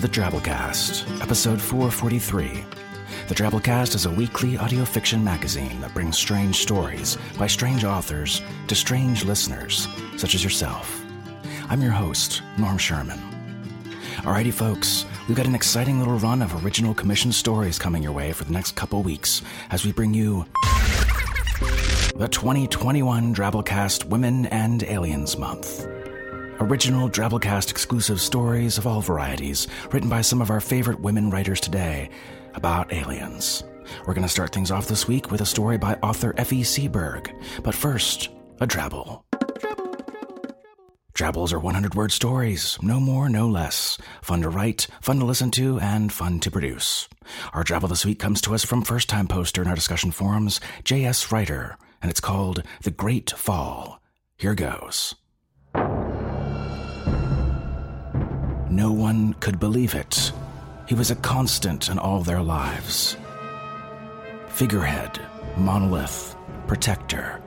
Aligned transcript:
The 0.00 0.08
Drabblecast, 0.08 1.20
episode 1.20 1.60
443. 1.60 2.64
The 3.28 3.34
Drabblecast 3.34 3.94
is 3.94 4.06
a 4.06 4.10
weekly 4.10 4.56
audio 4.56 4.86
fiction 4.86 5.22
magazine 5.22 5.78
that 5.82 5.92
brings 5.92 6.16
strange 6.16 6.56
stories 6.56 7.18
by 7.38 7.46
strange 7.46 7.84
authors 7.84 8.40
to 8.68 8.74
strange 8.74 9.26
listeners, 9.26 9.88
such 10.16 10.34
as 10.34 10.42
yourself. 10.42 11.04
I'm 11.68 11.82
your 11.82 11.90
host, 11.90 12.40
Norm 12.56 12.78
Sherman. 12.78 13.20
Alrighty, 14.20 14.54
folks, 14.54 15.04
we've 15.28 15.36
got 15.36 15.46
an 15.46 15.54
exciting 15.54 15.98
little 15.98 16.18
run 16.18 16.40
of 16.40 16.64
original 16.64 16.94
commissioned 16.94 17.34
stories 17.34 17.78
coming 17.78 18.02
your 18.02 18.12
way 18.12 18.32
for 18.32 18.44
the 18.44 18.52
next 18.54 18.76
couple 18.76 19.02
weeks 19.02 19.42
as 19.70 19.84
we 19.84 19.92
bring 19.92 20.14
you 20.14 20.46
the 22.16 22.26
2021 22.26 23.34
Drabblecast 23.34 24.06
Women 24.06 24.46
and 24.46 24.82
Aliens 24.82 25.36
Month. 25.36 25.99
Original 26.60 27.08
Drabblecast 27.08 27.70
exclusive 27.70 28.20
stories 28.20 28.76
of 28.76 28.86
all 28.86 29.00
varieties, 29.00 29.66
written 29.90 30.10
by 30.10 30.20
some 30.20 30.42
of 30.42 30.50
our 30.50 30.60
favorite 30.60 31.00
women 31.00 31.30
writers 31.30 31.58
today 31.58 32.10
about 32.52 32.92
aliens. 32.92 33.64
We're 34.00 34.12
going 34.12 34.26
to 34.26 34.28
start 34.28 34.52
things 34.52 34.70
off 34.70 34.86
this 34.86 35.08
week 35.08 35.30
with 35.30 35.40
a 35.40 35.46
story 35.46 35.78
by 35.78 35.94
author 36.02 36.34
Effie 36.36 36.62
Seiberg. 36.62 37.32
But 37.62 37.74
first, 37.74 38.28
a 38.60 38.66
drabble. 38.66 39.22
Drabbles 41.14 41.54
are 41.54 41.58
100 41.58 41.94
word 41.94 42.12
stories, 42.12 42.78
no 42.82 43.00
more, 43.00 43.30
no 43.30 43.48
less. 43.48 43.96
Fun 44.20 44.42
to 44.42 44.50
write, 44.50 44.86
fun 45.00 45.18
to 45.20 45.24
listen 45.24 45.50
to, 45.52 45.80
and 45.80 46.12
fun 46.12 46.40
to 46.40 46.50
produce. 46.50 47.08
Our 47.54 47.64
drabble 47.64 47.88
this 47.88 48.04
week 48.04 48.18
comes 48.18 48.42
to 48.42 48.54
us 48.54 48.66
from 48.66 48.82
first 48.82 49.08
time 49.08 49.28
poster 49.28 49.62
in 49.62 49.68
our 49.68 49.74
discussion 49.74 50.10
forums, 50.10 50.60
J.S. 50.84 51.32
Writer, 51.32 51.78
and 52.02 52.10
it's 52.10 52.20
called 52.20 52.62
The 52.82 52.90
Great 52.90 53.30
Fall. 53.30 54.02
Here 54.36 54.54
goes. 54.54 55.14
No 58.70 58.92
one 58.92 59.34
could 59.40 59.58
believe 59.58 59.96
it. 59.96 60.30
He 60.86 60.94
was 60.94 61.10
a 61.10 61.16
constant 61.16 61.88
in 61.88 61.98
all 61.98 62.20
their 62.22 62.40
lives. 62.40 63.16
Figurehead, 64.46 65.20
monolith, 65.56 66.36
protector. 66.68 67.42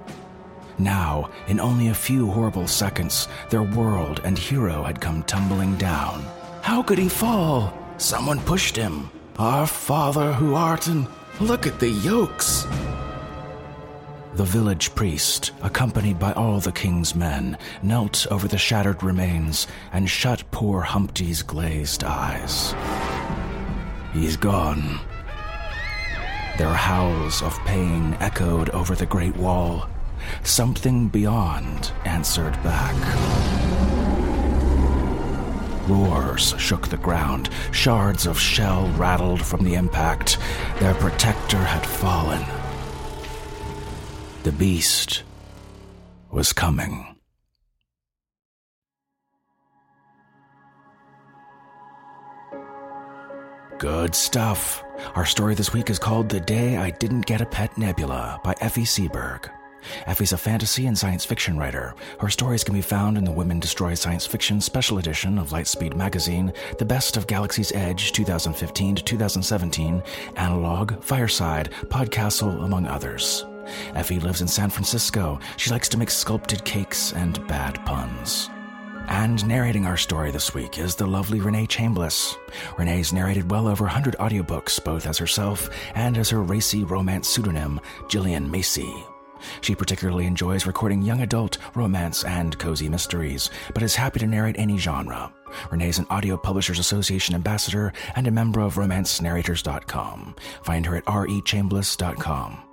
Now, 0.77 1.29
in 1.47 1.61
only 1.61 1.87
a 1.87 1.93
few 1.93 2.29
horrible 2.29 2.67
seconds, 2.67 3.29
their 3.49 3.63
world 3.63 4.19
and 4.25 4.37
hero 4.37 4.83
had 4.83 4.99
come 4.99 5.23
tumbling 5.23 5.77
down. 5.77 6.25
How 6.61 6.83
could 6.83 6.97
he 6.97 7.07
fall? 7.07 7.73
Someone 7.97 8.41
pushed 8.41 8.75
him. 8.75 9.09
Our 9.39 9.65
Father 9.65 10.33
who 10.33 10.55
art 10.55 10.89
in. 10.89 11.07
Look 11.39 11.65
at 11.65 11.79
the 11.79 11.89
yolks. 11.89 12.67
The 14.35 14.43
village 14.43 14.95
priest, 14.95 15.51
accompanied 15.61 16.17
by 16.17 16.33
all 16.33 16.59
the 16.59 16.71
king's 16.71 17.13
men, 17.13 17.55
knelt 17.83 18.25
over 18.31 18.47
the 18.47 18.57
shattered 18.57 19.03
remains 19.03 19.67
and 19.91 20.09
shut 20.09 20.43
poor 20.49 20.81
Humpty's 20.81 21.43
glazed 21.43 22.03
eyes. 22.03 22.73
He's 24.11 24.35
gone. 24.35 24.99
Their 26.57 26.73
howls 26.73 27.43
of 27.43 27.59
pain 27.65 28.17
echoed 28.19 28.71
over 28.71 28.95
the 28.95 29.05
great 29.05 29.37
wall. 29.37 29.87
Something 30.41 31.09
beyond 31.09 31.91
answered 32.05 32.53
back. 32.63 32.95
Roars 35.87 36.55
shook 36.57 36.87
the 36.87 36.97
ground. 36.97 37.51
Shards 37.71 38.25
of 38.25 38.39
shell 38.39 38.87
rattled 38.97 39.45
from 39.45 39.63
the 39.63 39.75
impact. 39.75 40.39
Their 40.79 40.95
protector 40.95 41.63
had 41.63 41.85
fallen. 41.85 42.43
The 44.43 44.51
beast 44.51 45.23
was 46.29 46.51
coming. 46.51 47.15
Good 53.77 54.13
stuff. 54.13 54.83
Our 55.15 55.25
story 55.25 55.55
this 55.55 55.71
week 55.71 55.89
is 55.89 55.97
called 55.97 56.27
The 56.27 56.41
Day 56.41 56.75
I 56.75 56.89
Didn't 56.89 57.25
Get 57.25 57.39
a 57.39 57.45
Pet 57.45 57.77
Nebula 57.77 58.41
by 58.43 58.53
Effie 58.59 58.83
Seiberg. 58.83 59.49
Effie's 60.07 60.33
a 60.33 60.37
fantasy 60.37 60.87
and 60.87 60.97
science 60.97 61.23
fiction 61.23 61.57
writer. 61.57 61.95
Her 62.19 62.29
stories 62.29 62.65
can 62.65 62.73
be 62.73 62.81
found 62.81 63.17
in 63.17 63.23
the 63.23 63.31
Women 63.31 63.61
Destroy 63.61 63.93
Science 63.93 64.25
Fiction 64.25 64.59
special 64.59 64.97
edition 64.97 65.37
of 65.37 65.51
Lightspeed 65.51 65.95
magazine, 65.95 66.51
The 66.79 66.85
Best 66.85 67.15
of 67.15 67.27
Galaxy's 67.27 67.71
Edge 67.71 68.11
2015 68.11 68.95
to 68.95 69.03
2017, 69.03 70.03
Analog, 70.35 71.01
Fireside, 71.01 71.71
Podcastle, 71.85 72.65
among 72.65 72.87
others. 72.87 73.45
Effie 73.95 74.19
lives 74.19 74.41
in 74.41 74.47
San 74.47 74.69
Francisco. 74.69 75.39
She 75.57 75.71
likes 75.71 75.89
to 75.89 75.97
make 75.97 76.09
sculpted 76.09 76.63
cakes 76.65 77.13
and 77.13 77.45
bad 77.47 77.83
puns. 77.85 78.49
And 79.07 79.45
narrating 79.45 79.85
our 79.85 79.97
story 79.97 80.31
this 80.31 80.53
week 80.53 80.77
is 80.77 80.95
the 80.95 81.05
lovely 81.05 81.39
Renee 81.39 81.67
Chambliss. 81.67 82.37
Renee's 82.77 83.11
narrated 83.11 83.51
well 83.51 83.67
over 83.67 83.83
100 83.83 84.15
audiobooks, 84.19 84.83
both 84.83 85.05
as 85.05 85.17
herself 85.17 85.69
and 85.93 86.17
as 86.17 86.29
her 86.29 86.41
racy 86.41 86.83
romance 86.83 87.27
pseudonym, 87.27 87.81
Jillian 88.07 88.49
Macy. 88.49 88.91
She 89.61 89.75
particularly 89.75 90.25
enjoys 90.25 90.65
recording 90.65 91.01
young 91.01 91.21
adult, 91.21 91.57
romance, 91.75 92.23
and 92.23 92.57
cozy 92.59 92.87
mysteries, 92.87 93.49
but 93.73 93.83
is 93.83 93.95
happy 93.95 94.19
to 94.19 94.27
narrate 94.27 94.55
any 94.57 94.77
genre. 94.77 95.33
Renee 95.69 95.89
is 95.89 95.99
an 95.99 96.07
Audio 96.09 96.37
Publishers 96.37 96.79
Association 96.79 97.35
ambassador 97.35 97.93
and 98.15 98.25
a 98.25 98.31
member 98.31 98.61
of 98.61 98.75
RomanceNarrators.com. 98.75 100.35
Find 100.63 100.85
her 100.85 100.95
at 100.95 101.05
rechambliss.com. 101.05 102.72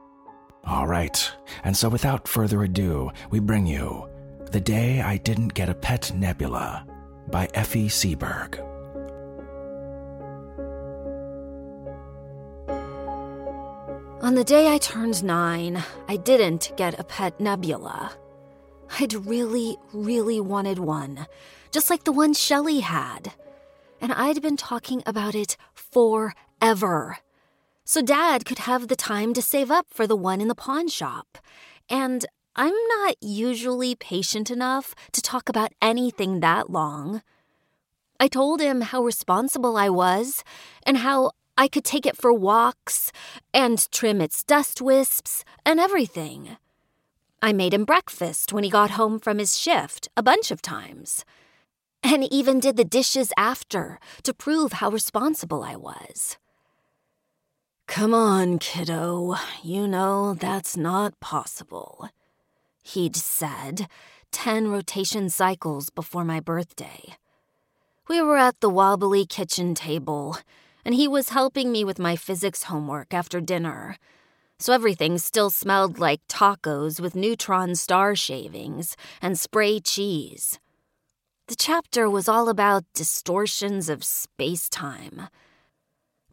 All 0.65 0.87
right, 0.87 1.31
and 1.65 1.77
so 1.77 1.89
without 1.89 2.29
further 2.29 2.63
ado, 2.63 3.11
we 3.31 3.41
bring 3.41 3.67
you 3.67 4.09
The 4.51 4.61
Day 4.61 5.01
I 5.01 5.17
Didn't 5.17 5.55
Get 5.55 5.69
a 5.69 5.75
Pet 5.75 6.13
Nebula 6.15 6.87
by 7.31 7.49
Effie 7.55 7.89
Seiberg. 7.89 8.59
On 14.23 14.35
the 14.35 14.45
day 14.45 14.73
I 14.73 14.79
turned 14.79 15.25
nine, 15.25 15.83
I 16.07 16.17
didn't 16.17 16.73
get 16.77 17.01
a 17.01 17.05
pet 17.05 17.41
nebula. 17.41 18.13
I'd 19.01 19.27
really, 19.27 19.77
really 19.93 20.41
wanted 20.41 20.79
one, 20.79 21.27
just 21.73 21.89
like 21.89 22.05
the 22.05 22.13
one 22.13 22.35
Shelley 22.35 22.81
had. 22.81 23.33
And 24.01 24.13
I'd 24.13 24.43
been 24.43 24.59
talking 24.59 25.03
about 25.07 25.35
it 25.35 25.57
forever. 25.75 27.19
So 27.93 28.01
Dad 28.03 28.45
could 28.45 28.61
have 28.61 28.87
the 28.87 28.95
time 28.95 29.35
to 29.35 29.43
save 29.43 29.69
up 29.69 29.87
for 29.91 30.07
the 30.07 30.15
one 30.15 30.41
in 30.41 30.47
the 30.47 30.55
pawn 30.55 30.87
shop. 30.87 31.39
And 31.89 32.25
I'm 32.55 32.73
not 32.89 33.17
usually 33.21 33.97
patient 33.97 34.49
enough 34.49 34.95
to 35.11 35.21
talk 35.21 35.49
about 35.49 35.73
anything 35.83 36.39
that 36.39 36.71
long. 36.71 37.23
I 38.21 38.29
told 38.29 38.61
him 38.61 38.83
how 38.83 39.03
responsible 39.03 39.77
I 39.77 39.89
was 39.89 40.45
and 40.87 40.99
how 40.99 41.33
I 41.59 41.67
could 41.67 41.85
take 41.85 42.07
it 42.07 42.17
for 42.17 42.33
walks 42.33 43.11
and 43.53 43.91
trim 43.91 44.21
its 44.21 44.45
dust 44.45 44.81
wisps 44.81 45.45
and 45.67 45.81
everything. 45.81 46.59
I 47.43 47.53
made 47.53 47.75
him 47.75 47.85
breakfast 47.85 48.53
when 48.53 48.63
he 48.63 48.71
got 48.71 48.93
home 48.93 49.19
from 49.19 49.39
his 49.39 49.59
shift 49.59 50.09
a 50.17 50.23
bunch 50.23 50.53
of 50.53 50.63
times, 50.63 51.25
and 52.05 52.23
even 52.33 52.61
did 52.61 52.77
the 52.77 52.85
dishes 52.85 53.33
after 53.37 53.99
to 54.23 54.33
prove 54.33 54.75
how 54.75 54.91
responsible 54.93 55.65
I 55.65 55.75
was. 55.75 56.37
Come 57.91 58.15
on, 58.15 58.61
kiddo, 58.61 59.35
you 59.65 59.89
know 59.89 60.35
that's 60.35 60.77
not 60.77 61.19
possible, 61.19 62.09
he'd 62.85 63.17
said, 63.17 63.89
ten 64.31 64.71
rotation 64.71 65.29
cycles 65.29 65.91
before 65.91 66.25
my 66.25 66.39
birthday. 66.39 67.17
We 68.09 68.23
were 68.23 68.37
at 68.37 68.61
the 68.61 68.71
wobbly 68.71 69.27
kitchen 69.27 69.75
table, 69.75 70.39
and 70.85 70.95
he 70.95 71.09
was 71.09 71.31
helping 71.31 71.73
me 71.73 71.83
with 71.83 71.99
my 71.99 72.15
physics 72.15 72.63
homework 72.63 73.13
after 73.13 73.41
dinner. 73.41 73.97
So 74.61 74.73
everything 74.73 75.19
still 75.19 75.51
smelled 75.51 75.99
like 75.99 76.21
tacos 76.29 77.01
with 77.01 77.17
neutron 77.17 77.75
star 77.75 78.15
shavings 78.15 78.97
and 79.21 79.37
spray 79.37 79.81
cheese. 79.81 80.61
The 81.49 81.57
chapter 81.57 82.09
was 82.09 82.29
all 82.29 82.49
about 82.49 82.85
distortions 82.95 83.89
of 83.89 84.05
space 84.05 84.69
time, 84.69 85.23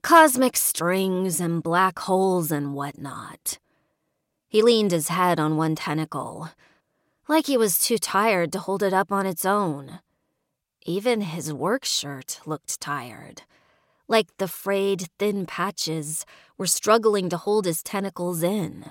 cosmic 0.07 0.56
strings 0.56 1.42
and 1.42 1.62
black 1.62 2.00
holes 2.00 2.50
and 2.50 2.74
whatnot. 2.74 3.59
He 4.48 4.62
leaned 4.62 4.92
his 4.92 5.09
head 5.09 5.38
on 5.38 5.57
one 5.57 5.75
tentacle, 5.75 6.50
like 7.27 7.48
he 7.48 7.57
was 7.57 7.77
too 7.77 7.98
tired 7.98 8.54
to 8.54 8.59
hold 8.59 8.81
it 8.81 8.94
up 8.94 9.12
on 9.12 9.25
its 9.25 9.44
own. 9.44 10.00
Even 10.86 11.19
his 11.19 11.51
work 11.51 11.83
shirt 11.83 12.39
looked 12.45 12.80
tired, 12.80 13.42
like 14.07 14.27
the 14.38 14.48
frayed, 14.48 15.09
thin 15.19 15.45
patches 15.45 16.25
were 16.57 16.68
struggling 16.68 17.27
to 17.27 17.36
hold 17.36 17.65
his 17.65 17.83
tentacles 17.83 18.42
in. 18.44 18.86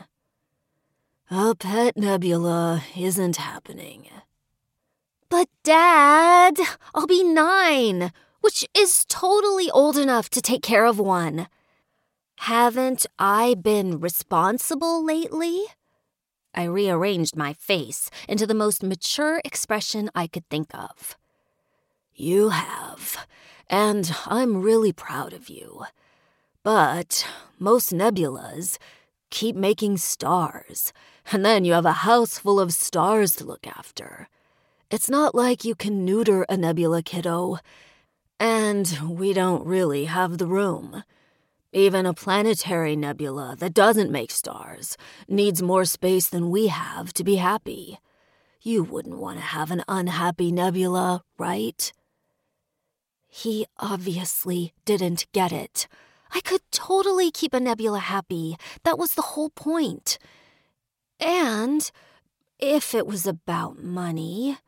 A 1.30 1.54
pet 1.54 1.96
nebula 1.96 2.82
isn't 2.94 3.36
happening. 3.36 4.08
But, 5.30 5.48
Dad, 5.62 6.58
I'll 6.94 7.06
be 7.06 7.24
nine, 7.24 8.12
which 8.46 8.64
is 8.74 9.04
totally 9.08 9.68
old 9.72 9.96
enough 9.96 10.30
to 10.30 10.40
take 10.40 10.62
care 10.62 10.84
of 10.84 11.00
one. 11.00 11.48
Haven't 12.38 13.04
I 13.18 13.54
been 13.54 13.98
responsible 13.98 15.04
lately? 15.04 15.64
I 16.54 16.62
rearranged 16.62 17.34
my 17.34 17.54
face 17.54 18.08
into 18.28 18.46
the 18.46 18.54
most 18.54 18.84
mature 18.84 19.42
expression 19.44 20.12
I 20.14 20.28
could 20.28 20.48
think 20.48 20.72
of. 20.72 21.16
You 22.14 22.50
have, 22.50 23.26
and 23.68 24.14
I'm 24.26 24.62
really 24.62 24.92
proud 24.92 25.32
of 25.32 25.48
you. 25.48 25.84
But 26.62 27.26
most 27.58 27.92
nebulas 27.92 28.78
keep 29.30 29.56
making 29.56 29.96
stars, 29.96 30.92
and 31.32 31.44
then 31.44 31.64
you 31.64 31.72
have 31.72 31.84
a 31.84 32.06
house 32.06 32.38
full 32.38 32.60
of 32.60 32.72
stars 32.72 33.34
to 33.36 33.44
look 33.44 33.66
after. 33.66 34.28
It's 34.88 35.10
not 35.10 35.34
like 35.34 35.64
you 35.64 35.74
can 35.74 36.04
neuter 36.04 36.46
a 36.48 36.56
nebula, 36.56 37.02
kiddo. 37.02 37.58
And 38.38 38.98
we 39.08 39.32
don't 39.32 39.66
really 39.66 40.04
have 40.04 40.38
the 40.38 40.46
room. 40.46 41.02
Even 41.72 42.06
a 42.06 42.14
planetary 42.14 42.96
nebula 42.96 43.56
that 43.58 43.74
doesn't 43.74 44.10
make 44.10 44.30
stars 44.30 44.96
needs 45.28 45.62
more 45.62 45.84
space 45.84 46.28
than 46.28 46.50
we 46.50 46.68
have 46.68 47.12
to 47.14 47.24
be 47.24 47.36
happy. 47.36 47.98
You 48.62 48.82
wouldn't 48.82 49.18
want 49.18 49.38
to 49.38 49.44
have 49.44 49.70
an 49.70 49.84
unhappy 49.88 50.50
nebula, 50.52 51.22
right? 51.38 51.92
He 53.28 53.66
obviously 53.78 54.72
didn't 54.84 55.26
get 55.32 55.52
it. 55.52 55.86
I 56.32 56.40
could 56.40 56.62
totally 56.70 57.30
keep 57.30 57.54
a 57.54 57.60
nebula 57.60 57.98
happy. 57.98 58.56
That 58.84 58.98
was 58.98 59.12
the 59.12 59.22
whole 59.22 59.50
point. 59.50 60.18
And 61.20 61.90
if 62.58 62.94
it 62.94 63.06
was 63.06 63.26
about 63.26 63.82
money. 63.82 64.58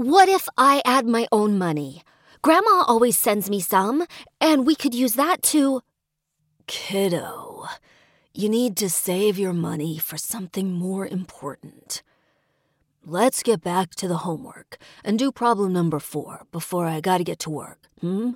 What 0.00 0.30
if 0.30 0.48
I 0.56 0.80
add 0.86 1.04
my 1.04 1.28
own 1.30 1.58
money? 1.58 2.04
Grandma 2.40 2.84
always 2.88 3.18
sends 3.18 3.50
me 3.50 3.60
some, 3.60 4.06
and 4.40 4.64
we 4.64 4.74
could 4.74 4.94
use 4.94 5.12
that 5.12 5.42
to. 5.52 5.82
Kiddo, 6.66 7.66
you 8.32 8.48
need 8.48 8.78
to 8.78 8.88
save 8.88 9.38
your 9.38 9.52
money 9.52 9.98
for 9.98 10.16
something 10.16 10.72
more 10.72 11.06
important. 11.06 12.02
Let's 13.04 13.42
get 13.42 13.60
back 13.60 13.90
to 13.96 14.08
the 14.08 14.24
homework 14.24 14.78
and 15.04 15.18
do 15.18 15.30
problem 15.30 15.74
number 15.74 15.98
four 15.98 16.46
before 16.50 16.86
I 16.86 17.02
gotta 17.02 17.22
get 17.22 17.38
to 17.40 17.50
work, 17.50 17.80
hmm? 18.00 18.30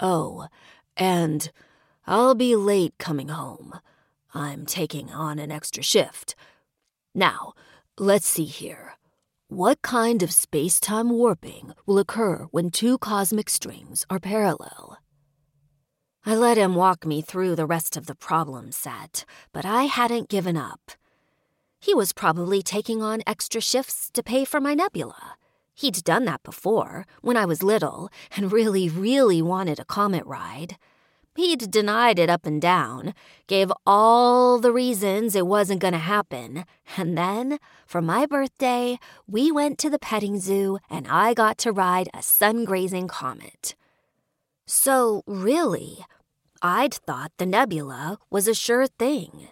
Oh, 0.00 0.46
and 0.96 1.50
I'll 2.06 2.36
be 2.36 2.54
late 2.54 2.94
coming 2.98 3.30
home. 3.30 3.80
I'm 4.32 4.64
taking 4.64 5.10
on 5.10 5.40
an 5.40 5.50
extra 5.50 5.82
shift. 5.82 6.36
Now, 7.16 7.54
let's 7.98 8.28
see 8.28 8.44
here. 8.44 8.97
What 9.50 9.80
kind 9.80 10.22
of 10.22 10.30
space 10.30 10.78
time 10.78 11.08
warping 11.08 11.72
will 11.86 11.98
occur 11.98 12.48
when 12.50 12.68
two 12.68 12.98
cosmic 12.98 13.48
strings 13.48 14.04
are 14.10 14.18
parallel? 14.18 14.98
I 16.26 16.36
let 16.36 16.58
him 16.58 16.74
walk 16.74 17.06
me 17.06 17.22
through 17.22 17.56
the 17.56 17.64
rest 17.64 17.96
of 17.96 18.04
the 18.04 18.14
problem 18.14 18.72
set, 18.72 19.24
but 19.54 19.64
I 19.64 19.84
hadn't 19.84 20.28
given 20.28 20.58
up. 20.58 20.90
He 21.80 21.94
was 21.94 22.12
probably 22.12 22.60
taking 22.60 23.00
on 23.00 23.22
extra 23.26 23.62
shifts 23.62 24.10
to 24.12 24.22
pay 24.22 24.44
for 24.44 24.60
my 24.60 24.74
nebula. 24.74 25.36
He'd 25.74 26.04
done 26.04 26.26
that 26.26 26.42
before, 26.42 27.06
when 27.22 27.38
I 27.38 27.46
was 27.46 27.62
little, 27.62 28.10
and 28.36 28.52
really, 28.52 28.90
really 28.90 29.40
wanted 29.40 29.80
a 29.80 29.86
comet 29.86 30.26
ride. 30.26 30.76
He'd 31.38 31.70
denied 31.70 32.18
it 32.18 32.28
up 32.28 32.46
and 32.46 32.60
down, 32.60 33.14
gave 33.46 33.70
all 33.86 34.58
the 34.58 34.72
reasons 34.72 35.36
it 35.36 35.46
wasn't 35.46 35.80
going 35.80 35.92
to 35.92 35.98
happen, 35.98 36.64
and 36.96 37.16
then, 37.16 37.60
for 37.86 38.02
my 38.02 38.26
birthday, 38.26 38.98
we 39.28 39.52
went 39.52 39.78
to 39.78 39.88
the 39.88 40.00
petting 40.00 40.40
zoo 40.40 40.80
and 40.90 41.06
I 41.06 41.34
got 41.34 41.56
to 41.58 41.70
ride 41.70 42.08
a 42.12 42.22
sun 42.22 42.64
grazing 42.64 43.06
comet. 43.06 43.76
So, 44.66 45.22
really, 45.28 46.04
I'd 46.60 46.94
thought 46.94 47.30
the 47.38 47.46
nebula 47.46 48.18
was 48.30 48.48
a 48.48 48.52
sure 48.52 48.88
thing. 48.88 49.46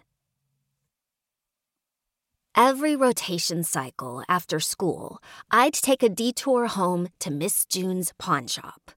Every 2.56 2.96
rotation 2.96 3.62
cycle 3.62 4.24
after 4.28 4.58
school, 4.58 5.22
I'd 5.52 5.74
take 5.74 6.02
a 6.02 6.08
detour 6.08 6.66
home 6.66 7.10
to 7.20 7.30
Miss 7.30 7.64
June's 7.64 8.12
pawn 8.18 8.48
shop. 8.48 8.90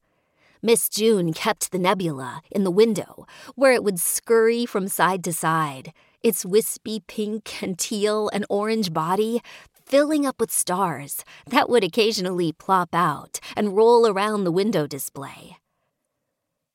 Miss 0.61 0.89
June 0.89 1.31
kept 1.31 1.71
the 1.71 1.79
nebula 1.79 2.41
in 2.51 2.65
the 2.65 2.71
window, 2.71 3.25
where 3.55 3.71
it 3.71 3.83
would 3.83 3.99
scurry 3.99 4.65
from 4.65 4.89
side 4.89 5.23
to 5.23 5.31
side, 5.31 5.93
its 6.21 6.45
wispy 6.45 7.01
pink 7.07 7.63
and 7.63 7.79
teal 7.79 8.29
and 8.33 8.45
orange 8.49 8.91
body 8.91 9.41
filling 9.85 10.25
up 10.25 10.37
with 10.37 10.51
stars 10.51 11.23
that 11.47 11.69
would 11.69 11.83
occasionally 11.83 12.51
plop 12.51 12.89
out 12.93 13.39
and 13.55 13.77
roll 13.77 14.05
around 14.05 14.43
the 14.43 14.51
window 14.51 14.85
display. 14.85 15.57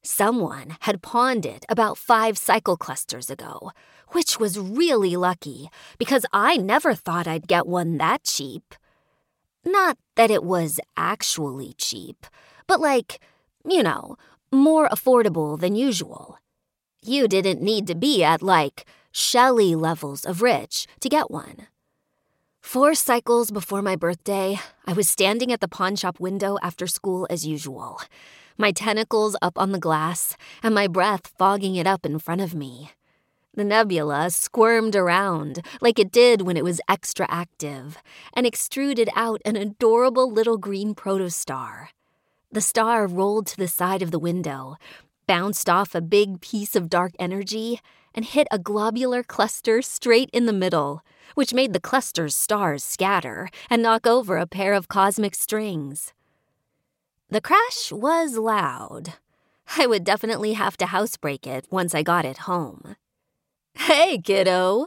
Someone 0.02 0.76
had 0.80 1.02
pawned 1.02 1.44
it 1.44 1.66
about 1.68 1.98
five 1.98 2.38
cycle 2.38 2.78
clusters 2.78 3.28
ago, 3.28 3.70
which 4.08 4.40
was 4.40 4.58
really 4.58 5.14
lucky 5.14 5.68
because 5.98 6.24
I 6.32 6.56
never 6.56 6.94
thought 6.94 7.26
I'd 7.26 7.48
get 7.48 7.66
one 7.66 7.98
that 7.98 8.24
cheap. 8.24 8.74
Not 9.64 9.98
that 10.16 10.30
it 10.30 10.42
was 10.42 10.80
actually 10.96 11.74
cheap, 11.76 12.26
but 12.66 12.80
like, 12.80 13.20
you 13.68 13.82
know, 13.82 14.16
more 14.52 14.88
affordable 14.88 15.58
than 15.58 15.74
usual. 15.74 16.38
You 17.02 17.28
didn't 17.28 17.60
need 17.60 17.86
to 17.88 17.94
be 17.94 18.22
at 18.24 18.42
like 18.42 18.86
Shelley 19.12 19.74
levels 19.74 20.24
of 20.24 20.42
rich 20.42 20.86
to 21.00 21.08
get 21.08 21.30
one. 21.30 21.66
Four 22.60 22.94
cycles 22.94 23.50
before 23.50 23.82
my 23.82 23.94
birthday, 23.94 24.58
I 24.86 24.94
was 24.94 25.08
standing 25.08 25.52
at 25.52 25.60
the 25.60 25.68
pawn 25.68 25.96
shop 25.96 26.18
window 26.18 26.56
after 26.62 26.86
school 26.86 27.26
as 27.28 27.46
usual 27.46 28.00
my 28.56 28.70
tentacles 28.70 29.36
up 29.42 29.58
on 29.58 29.72
the 29.72 29.78
glass, 29.78 30.36
and 30.62 30.74
my 30.74 30.86
breath 30.86 31.32
fogging 31.38 31.76
it 31.76 31.86
up 31.86 32.06
in 32.06 32.18
front 32.18 32.40
of 32.40 32.54
me. 32.54 32.90
The 33.54 33.64
nebula 33.64 34.30
squirmed 34.30 34.96
around 34.96 35.64
like 35.80 35.98
it 35.98 36.10
did 36.10 36.42
when 36.42 36.56
it 36.56 36.64
was 36.64 36.80
extra 36.88 37.26
active 37.30 37.98
and 38.32 38.46
extruded 38.46 39.08
out 39.14 39.40
an 39.44 39.56
adorable 39.56 40.30
little 40.30 40.58
green 40.58 40.94
protostar. 40.94 41.88
The 42.54 42.60
star 42.60 43.08
rolled 43.08 43.48
to 43.48 43.56
the 43.56 43.66
side 43.66 44.00
of 44.00 44.12
the 44.12 44.18
window, 44.20 44.76
bounced 45.26 45.68
off 45.68 45.92
a 45.92 46.00
big 46.00 46.40
piece 46.40 46.76
of 46.76 46.88
dark 46.88 47.10
energy, 47.18 47.80
and 48.14 48.24
hit 48.24 48.46
a 48.52 48.60
globular 48.60 49.24
cluster 49.24 49.82
straight 49.82 50.30
in 50.32 50.46
the 50.46 50.52
middle, 50.52 51.02
which 51.34 51.52
made 51.52 51.72
the 51.72 51.80
cluster's 51.80 52.36
stars 52.36 52.84
scatter 52.84 53.48
and 53.68 53.82
knock 53.82 54.06
over 54.06 54.36
a 54.36 54.46
pair 54.46 54.72
of 54.72 54.86
cosmic 54.86 55.34
strings. 55.34 56.12
The 57.28 57.40
crash 57.40 57.90
was 57.90 58.38
loud. 58.38 59.14
I 59.76 59.88
would 59.88 60.04
definitely 60.04 60.52
have 60.52 60.76
to 60.76 60.86
housebreak 60.86 61.48
it 61.48 61.66
once 61.72 61.92
I 61.92 62.04
got 62.04 62.24
it 62.24 62.46
home. 62.46 62.94
Hey, 63.74 64.16
kiddo, 64.18 64.86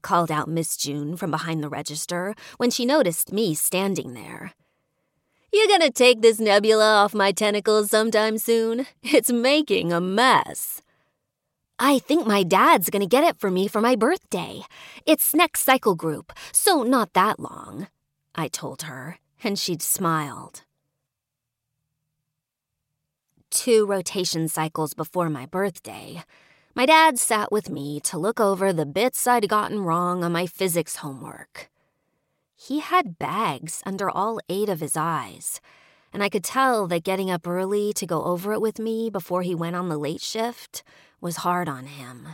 called 0.00 0.30
out 0.30 0.48
Miss 0.48 0.78
June 0.78 1.18
from 1.18 1.30
behind 1.30 1.62
the 1.62 1.68
register 1.68 2.34
when 2.56 2.70
she 2.70 2.86
noticed 2.86 3.34
me 3.34 3.52
standing 3.52 4.14
there. 4.14 4.54
You 5.54 5.68
gonna 5.68 5.90
take 5.90 6.22
this 6.22 6.40
nebula 6.40 6.94
off 6.94 7.12
my 7.12 7.30
tentacles 7.30 7.90
sometime 7.90 8.38
soon? 8.38 8.86
It's 9.02 9.30
making 9.30 9.92
a 9.92 10.00
mess. 10.00 10.80
I 11.78 11.98
think 11.98 12.26
my 12.26 12.42
dad's 12.42 12.88
gonna 12.88 13.06
get 13.06 13.24
it 13.24 13.38
for 13.38 13.50
me 13.50 13.68
for 13.68 13.82
my 13.82 13.94
birthday. 13.94 14.62
It's 15.04 15.34
next 15.34 15.60
cycle 15.60 15.94
group, 15.94 16.32
so 16.52 16.84
not 16.84 17.12
that 17.12 17.38
long, 17.38 17.88
I 18.34 18.48
told 18.48 18.82
her, 18.82 19.18
and 19.44 19.58
she'd 19.58 19.82
smiled. 19.82 20.62
Two 23.50 23.84
rotation 23.84 24.48
cycles 24.48 24.94
before 24.94 25.28
my 25.28 25.44
birthday, 25.44 26.22
my 26.74 26.86
dad 26.86 27.18
sat 27.18 27.52
with 27.52 27.68
me 27.68 28.00
to 28.04 28.16
look 28.16 28.40
over 28.40 28.72
the 28.72 28.86
bits 28.86 29.26
I'd 29.26 29.50
gotten 29.50 29.80
wrong 29.82 30.24
on 30.24 30.32
my 30.32 30.46
physics 30.46 30.96
homework. 30.96 31.68
He 32.68 32.78
had 32.78 33.18
bags 33.18 33.82
under 33.84 34.08
all 34.08 34.38
eight 34.48 34.68
of 34.68 34.78
his 34.78 34.96
eyes, 34.96 35.60
and 36.12 36.22
I 36.22 36.28
could 36.28 36.44
tell 36.44 36.86
that 36.86 37.02
getting 37.02 37.28
up 37.28 37.44
early 37.44 37.92
to 37.94 38.06
go 38.06 38.22
over 38.22 38.52
it 38.52 38.60
with 38.60 38.78
me 38.78 39.10
before 39.10 39.42
he 39.42 39.52
went 39.52 39.74
on 39.74 39.88
the 39.88 39.98
late 39.98 40.20
shift 40.20 40.84
was 41.20 41.38
hard 41.38 41.68
on 41.68 41.86
him. 41.86 42.28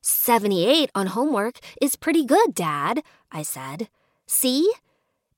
78 0.00 0.90
on 0.94 1.08
homework 1.08 1.58
is 1.82 1.96
pretty 1.96 2.24
good, 2.24 2.54
Dad, 2.54 3.02
I 3.30 3.42
said. 3.42 3.90
See? 4.26 4.72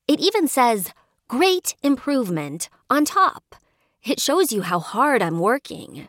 It 0.07 0.21
even 0.21 0.47
says, 0.47 0.93
Great 1.27 1.75
improvement 1.83 2.69
on 2.89 3.05
top. 3.05 3.57
It 4.05 4.21
shows 4.21 4.53
you 4.53 4.63
how 4.63 4.79
hard 4.79 5.21
I'm 5.21 5.41
working. 5.41 6.07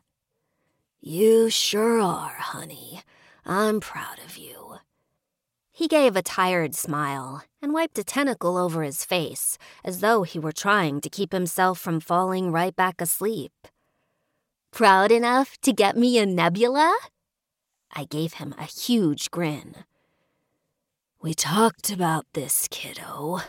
You 1.02 1.50
sure 1.50 2.00
are, 2.00 2.38
honey. 2.38 3.02
I'm 3.44 3.80
proud 3.80 4.20
of 4.24 4.38
you. 4.38 4.62
He 5.84 5.90
gave 5.90 6.16
a 6.16 6.22
tired 6.22 6.75
smile 6.75 7.44
and 7.62 7.74
wiped 7.74 7.98
a 7.98 8.06
tentacle 8.06 8.56
over 8.56 8.84
his 8.84 9.04
face 9.04 9.58
as 9.84 10.00
though 10.00 10.24
he 10.24 10.40
were 10.40 10.54
trying 10.54 11.02
to 11.02 11.10
keep 11.10 11.34
himself 11.34 11.78
from 11.78 12.00
falling 12.00 12.54
right 12.54 12.74
back 12.74 13.02
asleep. 13.02 13.52
Proud 14.72 15.12
enough 15.12 15.60
to 15.60 15.74
get 15.74 15.98
me 15.98 16.18
a 16.18 16.25
nebula? 16.25 16.98
I 17.92 18.06
gave 18.06 18.36
him 18.36 18.56
a 18.58 18.63
huge 18.63 19.30
grin. 19.30 19.84
We 21.22 21.34
talked 21.34 21.92
about 21.92 22.28
this, 22.32 22.70
kiddo. 22.72 23.42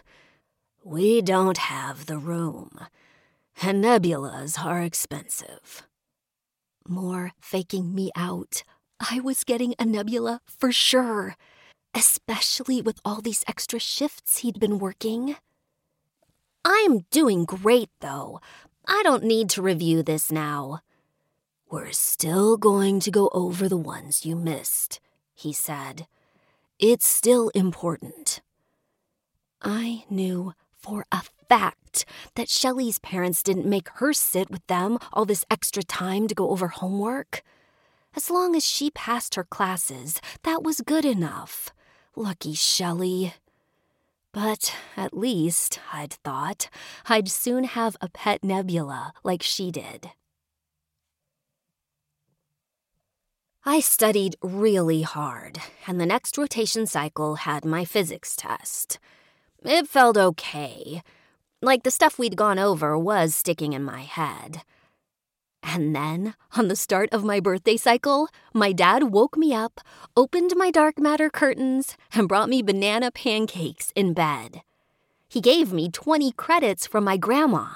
We 0.83 1.23
don't 1.23 1.59
have 1.59 2.07
the 2.07 2.19
room, 2.19 2.81
and 3.63 3.85
nebulas 3.85 4.59
are 4.59 4.83
expensive 4.83 5.85
more 6.89 7.33
faking 7.41 7.95
me 7.95 8.11
out. 8.17 8.63
I 9.01 9.21
was 9.21 9.45
getting 9.45 9.75
a 9.79 9.85
nebula 9.85 10.41
for 10.47 10.73
sure, 10.73 11.37
especially 11.95 12.81
with 12.83 13.01
all 13.05 13.21
these 13.21 13.45
extra 13.47 13.79
shifts 13.79 14.39
he'd 14.39 14.59
been 14.59 14.79
working. 14.79 15.37
I'm 16.65 17.01
doing 17.11 17.45
great, 17.45 17.91
though. 18.01 18.41
I 18.87 19.03
don't 19.03 19.25
need 19.25 19.51
to 19.51 19.63
review 19.63 20.03
this 20.03 20.33
now. 20.33 20.81
We're 21.71 21.93
still 21.93 22.57
going 22.57 23.01
to 23.01 23.11
go 23.11 23.31
over 23.33 23.69
the 23.69 23.77
ones 23.77 24.25
you 24.25 24.37
missed, 24.37 25.01
he 25.35 25.53
said. 25.53 26.07
It's 26.79 27.07
still 27.07 27.49
important. 27.51 28.41
I 29.63 30.05
knew 30.11 30.53
for 30.73 31.07
a 31.11 31.23
fact 31.49 32.05
that 32.35 32.49
Shelley's 32.49 32.99
parents 32.99 33.43
didn't 33.43 33.67
make 33.67 33.89
her 33.95 34.13
sit 34.13 34.51
with 34.51 34.67
them 34.67 34.99
all 35.13 35.25
this 35.25 35.45
extra 35.51 35.83
time 35.83 36.29
to 36.29 36.35
go 36.35 36.51
over 36.51 36.69
homework. 36.69 37.43
As 38.17 38.31
long 38.31 38.55
as 38.55 38.65
she 38.65 38.91
passed 38.91 39.35
her 39.35 39.45
classes, 39.45 40.21
that 40.43 40.63
was 40.63 40.81
good 40.81 41.05
enough. 41.05 41.73
Lucky 42.17 42.55
Shelley. 42.55 43.35
But 44.33 44.75
at 44.97 45.17
least, 45.17 45.81
I'd 45.93 46.13
thought, 46.13 46.69
I'd 47.07 47.29
soon 47.29 47.65
have 47.65 47.97
a 48.01 48.09
pet 48.09 48.43
nebula 48.43 49.13
like 49.23 49.43
she 49.43 49.71
did. 49.71 50.11
I 53.65 53.81
studied 53.81 54.37
really 54.43 55.03
hard, 55.03 55.59
and 55.87 56.01
the 56.01 56.07
next 56.07 56.37
rotation 56.37 56.87
cycle 56.87 57.37
had 57.37 57.65
my 57.65 57.85
physics 57.85 58.37
test. 58.37 58.99
It 59.65 59.89
felt 59.89 60.19
okay. 60.19 61.03
Like 61.63 61.83
the 61.83 61.91
stuff 61.91 62.19
we'd 62.19 62.37
gone 62.37 62.59
over 62.59 62.99
was 62.99 63.35
sticking 63.35 63.73
in 63.73 63.83
my 63.83 64.03
head. 64.03 64.63
And 65.65 65.97
then, 65.97 66.35
on 66.57 66.69
the 66.69 66.77
start 66.77 67.09
of 67.11 67.25
my 67.25 67.41
birthday 67.41 67.77
cycle, 67.77 68.29
my 68.53 68.73
dad 68.73 69.05
woke 69.05 69.37
me 69.37 69.55
up, 69.55 69.81
opened 70.17 70.53
my 70.57 70.71
dark 70.71 70.99
matter 70.99 71.31
curtains, 71.31 71.97
and 72.13 72.29
brought 72.29 72.49
me 72.49 72.63
banana 72.63 73.11
pancakes 73.11 73.91
in 73.97 74.13
bed. 74.13 74.63
He 75.29 75.41
gave 75.41 75.73
me 75.73 75.91
20 75.91 76.33
credits 76.33 76.87
from 76.87 77.03
my 77.03 77.17
grandma 77.17 77.67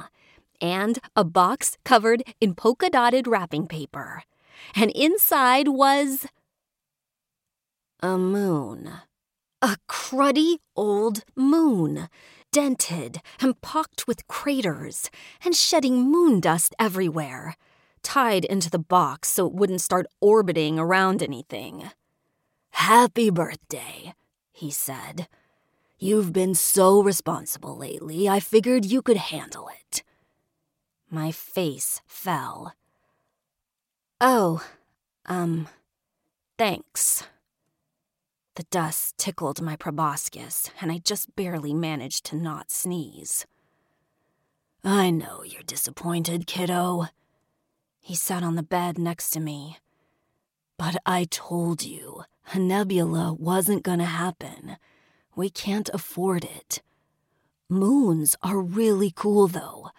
and 0.61 0.99
a 1.17 1.25
box 1.25 1.77
covered 1.85 2.23
in 2.41 2.55
polka 2.55 2.91
dotted 2.91 3.27
wrapping 3.27 3.67
paper. 3.67 4.23
And 4.75 4.91
inside 4.91 5.69
was 5.69 6.27
a 8.01 8.19
moon. 8.19 8.93
A 9.61 9.77
cruddy 9.89 10.59
old 10.77 11.25
moon, 11.35 12.09
dented 12.53 13.21
and 13.41 13.61
pocked 13.61 14.07
with 14.07 14.29
craters, 14.29 15.11
and 15.45 15.55
shedding 15.55 16.11
moon 16.11 16.39
dust 16.41 16.77
everywhere, 16.79 17.57
tied 18.09 18.47
into 18.47 18.71
the 18.71 18.79
box 18.79 19.29
so 19.29 19.47
it 19.47 19.53
wouldn't 19.53 19.83
start 19.83 20.07
orbiting 20.19 20.79
around 20.79 21.23
anything. 21.23 21.91
Happy 22.71 23.29
birthday, 23.29 24.15
he 24.51 24.71
said. 24.71 25.29
You've 25.99 26.33
been 26.33 26.55
so 26.55 27.03
responsible 27.03 27.77
lately, 27.77 28.27
I 28.27 28.41
figured 28.41 28.87
you 28.87 29.03
could 29.03 29.19
handle 29.19 29.69
it. 29.69 30.03
My 31.11 31.31
face 31.31 32.01
fell. 32.07 32.73
Oh, 34.23 34.67
um, 35.27 35.69
thanks. 36.57 37.25
The 38.55 38.65
dust 38.71 39.19
tickled 39.19 39.61
my 39.61 39.77
proboscis, 39.77 40.71
and 40.81 40.91
I 40.91 40.97
just 40.97 41.37
barely 41.37 41.75
managed 41.75 42.25
to 42.27 42.37
not 42.37 42.71
sneeze. 42.71 43.45
I 44.83 45.11
know 45.11 45.43
you're 45.45 45.63
disappointed, 45.63 46.47
kiddo. 46.47 47.09
He 48.01 48.15
sat 48.15 48.43
on 48.43 48.55
the 48.55 48.63
bed 48.63 48.99
next 48.99 49.31
to 49.31 49.41
me. 49.41 49.79
But 50.79 50.97
I 51.05 51.25
told 51.25 51.83
you, 51.83 52.25
a 52.53 52.59
nebula 52.59 53.35
wasn't 53.35 53.83
gonna 53.83 54.05
happen. 54.05 54.77
We 55.35 55.51
can't 55.51 55.91
afford 55.93 56.45
it. 56.45 56.83
Moons 57.69 58.37
are 58.43 58.59
really 58.61 59.13
cool, 59.15 59.47
though. 59.47 59.91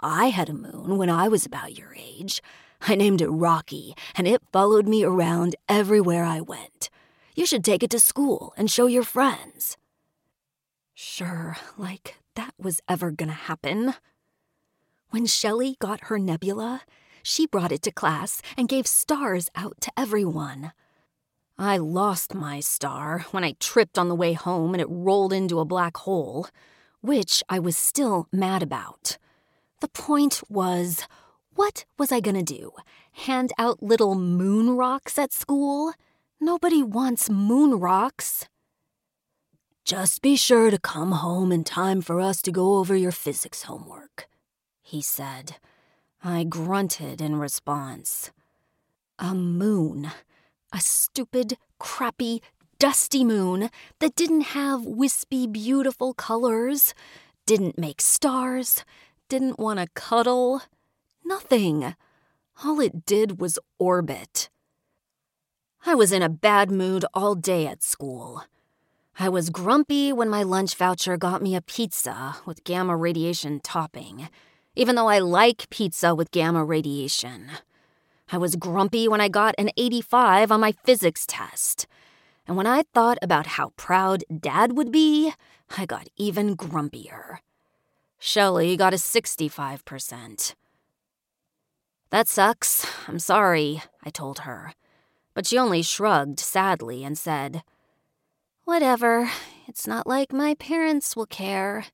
I 0.00 0.30
had 0.30 0.48
a 0.48 0.54
moon 0.54 0.96
when 0.96 1.10
I 1.10 1.28
was 1.28 1.44
about 1.44 1.76
your 1.76 1.94
age. 1.94 2.40
I 2.80 2.94
named 2.94 3.20
it 3.20 3.28
Rocky, 3.28 3.94
and 4.14 4.26
it 4.26 4.42
followed 4.52 4.86
me 4.86 5.04
around 5.04 5.56
everywhere 5.68 6.24
I 6.24 6.40
went. 6.40 6.88
You 7.34 7.46
should 7.46 7.64
take 7.64 7.82
it 7.82 7.90
to 7.90 8.00
school 8.00 8.54
and 8.56 8.70
show 8.70 8.86
your 8.86 9.02
friends. 9.02 9.76
Sure, 10.94 11.56
like 11.76 12.16
that 12.34 12.54
was 12.58 12.80
ever 12.88 13.10
gonna 13.10 13.32
happen. 13.32 13.94
When 15.10 15.26
Shelley 15.26 15.76
got 15.78 16.04
her 16.04 16.18
nebula, 16.18 16.82
she 17.22 17.46
brought 17.46 17.72
it 17.72 17.82
to 17.82 17.90
class 17.90 18.42
and 18.56 18.68
gave 18.68 18.86
stars 18.86 19.50
out 19.54 19.80
to 19.80 19.92
everyone. 19.96 20.72
I 21.58 21.76
lost 21.76 22.34
my 22.34 22.60
star 22.60 23.26
when 23.32 23.42
I 23.42 23.56
tripped 23.58 23.98
on 23.98 24.08
the 24.08 24.14
way 24.14 24.32
home 24.32 24.74
and 24.74 24.80
it 24.80 24.88
rolled 24.88 25.32
into 25.32 25.58
a 25.58 25.64
black 25.64 25.96
hole, 25.98 26.48
which 27.00 27.42
I 27.48 27.58
was 27.58 27.76
still 27.76 28.28
mad 28.32 28.62
about. 28.62 29.18
The 29.80 29.88
point 29.88 30.42
was, 30.48 31.06
what 31.54 31.84
was 31.98 32.12
I 32.12 32.20
gonna 32.20 32.44
do? 32.44 32.72
Hand 33.12 33.52
out 33.58 33.82
little 33.82 34.14
moon 34.14 34.76
rocks 34.76 35.18
at 35.18 35.32
school? 35.32 35.92
Nobody 36.40 36.82
wants 36.82 37.28
moon 37.28 37.80
rocks. 37.80 38.46
Just 39.84 40.22
be 40.22 40.36
sure 40.36 40.70
to 40.70 40.78
come 40.78 41.12
home 41.12 41.50
in 41.50 41.64
time 41.64 42.02
for 42.02 42.20
us 42.20 42.40
to 42.42 42.52
go 42.52 42.76
over 42.76 42.94
your 42.94 43.10
physics 43.10 43.62
homework, 43.62 44.28
he 44.82 45.02
said. 45.02 45.56
I 46.22 46.44
grunted 46.44 47.20
in 47.20 47.36
response. 47.36 48.32
A 49.18 49.34
moon. 49.34 50.10
A 50.72 50.80
stupid, 50.80 51.56
crappy, 51.78 52.42
dusty 52.78 53.24
moon 53.24 53.70
that 54.00 54.16
didn't 54.16 54.52
have 54.52 54.84
wispy, 54.84 55.46
beautiful 55.46 56.14
colors, 56.14 56.94
didn't 57.46 57.78
make 57.78 58.00
stars, 58.00 58.84
didn't 59.28 59.58
want 59.58 59.78
to 59.78 59.86
cuddle. 59.94 60.62
Nothing. 61.24 61.94
All 62.64 62.80
it 62.80 63.06
did 63.06 63.40
was 63.40 63.58
orbit. 63.78 64.48
I 65.86 65.94
was 65.94 66.12
in 66.12 66.22
a 66.22 66.28
bad 66.28 66.70
mood 66.70 67.04
all 67.14 67.34
day 67.34 67.66
at 67.66 67.82
school. 67.82 68.42
I 69.18 69.28
was 69.28 69.50
grumpy 69.50 70.12
when 70.12 70.28
my 70.28 70.42
lunch 70.42 70.74
voucher 70.74 71.16
got 71.16 71.42
me 71.42 71.56
a 71.56 71.60
pizza 71.60 72.36
with 72.44 72.64
gamma 72.64 72.96
radiation 72.96 73.60
topping, 73.60 74.28
even 74.78 74.94
though 74.94 75.08
I 75.08 75.18
like 75.18 75.68
pizza 75.70 76.14
with 76.14 76.30
gamma 76.30 76.64
radiation. 76.64 77.50
I 78.30 78.38
was 78.38 78.54
grumpy 78.54 79.08
when 79.08 79.20
I 79.20 79.28
got 79.28 79.56
an 79.58 79.70
85 79.76 80.52
on 80.52 80.60
my 80.60 80.70
physics 80.70 81.26
test. 81.26 81.88
And 82.46 82.56
when 82.56 82.66
I 82.68 82.84
thought 82.94 83.18
about 83.20 83.58
how 83.58 83.72
proud 83.76 84.22
Dad 84.34 84.76
would 84.76 84.92
be, 84.92 85.32
I 85.76 85.84
got 85.84 86.06
even 86.16 86.56
grumpier. 86.56 87.38
Shelley 88.20 88.76
got 88.76 88.94
a 88.94 88.98
65%. 88.98 90.54
That 92.10 92.28
sucks. 92.28 92.86
I'm 93.08 93.18
sorry, 93.18 93.82
I 94.04 94.10
told 94.10 94.40
her. 94.40 94.74
But 95.34 95.44
she 95.44 95.58
only 95.58 95.82
shrugged 95.82 96.38
sadly 96.38 97.02
and 97.02 97.18
said, 97.18 97.64
Whatever. 98.64 99.28
It's 99.66 99.88
not 99.88 100.06
like 100.06 100.32
my 100.32 100.54
parents 100.54 101.16
will 101.16 101.26
care. 101.26 101.86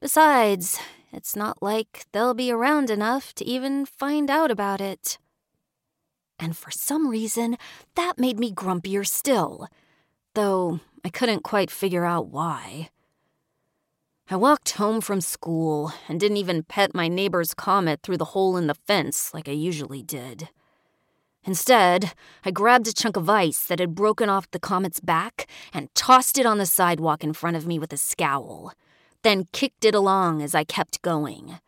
Besides, 0.00 0.78
it's 1.12 1.34
not 1.34 1.62
like 1.62 2.06
they'll 2.12 2.34
be 2.34 2.50
around 2.50 2.90
enough 2.90 3.34
to 3.34 3.44
even 3.44 3.86
find 3.86 4.30
out 4.30 4.50
about 4.50 4.80
it. 4.80 5.18
And 6.38 6.56
for 6.56 6.70
some 6.70 7.08
reason, 7.08 7.56
that 7.96 8.18
made 8.18 8.38
me 8.38 8.52
grumpier 8.52 9.06
still, 9.06 9.68
though 10.34 10.80
I 11.04 11.10
couldn't 11.10 11.42
quite 11.42 11.70
figure 11.70 12.04
out 12.04 12.28
why. 12.28 12.90
I 14.30 14.36
walked 14.36 14.70
home 14.70 15.00
from 15.00 15.20
school 15.20 15.92
and 16.08 16.20
didn't 16.20 16.36
even 16.36 16.62
pet 16.62 16.94
my 16.94 17.08
neighbor's 17.08 17.52
comet 17.52 18.00
through 18.02 18.18
the 18.18 18.26
hole 18.26 18.56
in 18.56 18.68
the 18.68 18.74
fence 18.74 19.34
like 19.34 19.48
I 19.48 19.52
usually 19.52 20.02
did. 20.02 20.48
Instead, 21.44 22.12
I 22.44 22.50
grabbed 22.50 22.86
a 22.86 22.92
chunk 22.92 23.16
of 23.16 23.28
ice 23.28 23.64
that 23.66 23.80
had 23.80 23.94
broken 23.94 24.28
off 24.28 24.50
the 24.50 24.60
comet's 24.60 25.00
back 25.00 25.48
and 25.72 25.92
tossed 25.94 26.38
it 26.38 26.46
on 26.46 26.58
the 26.58 26.66
sidewalk 26.66 27.24
in 27.24 27.32
front 27.32 27.56
of 27.56 27.66
me 27.66 27.78
with 27.78 27.92
a 27.92 27.96
scowl, 27.96 28.72
then 29.22 29.48
kicked 29.52 29.84
it 29.84 29.94
along 29.94 30.42
as 30.42 30.54
I 30.54 30.64
kept 30.64 31.02
going. 31.02 31.58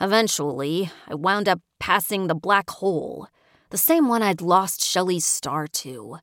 Eventually, 0.00 0.90
I 1.08 1.14
wound 1.14 1.48
up 1.48 1.60
passing 1.78 2.26
the 2.26 2.34
black 2.34 2.70
hole, 2.70 3.28
the 3.70 3.78
same 3.78 4.08
one 4.08 4.22
I'd 4.22 4.40
lost 4.40 4.84
Shelley's 4.84 5.24
star 5.24 5.66
to. 5.66 6.18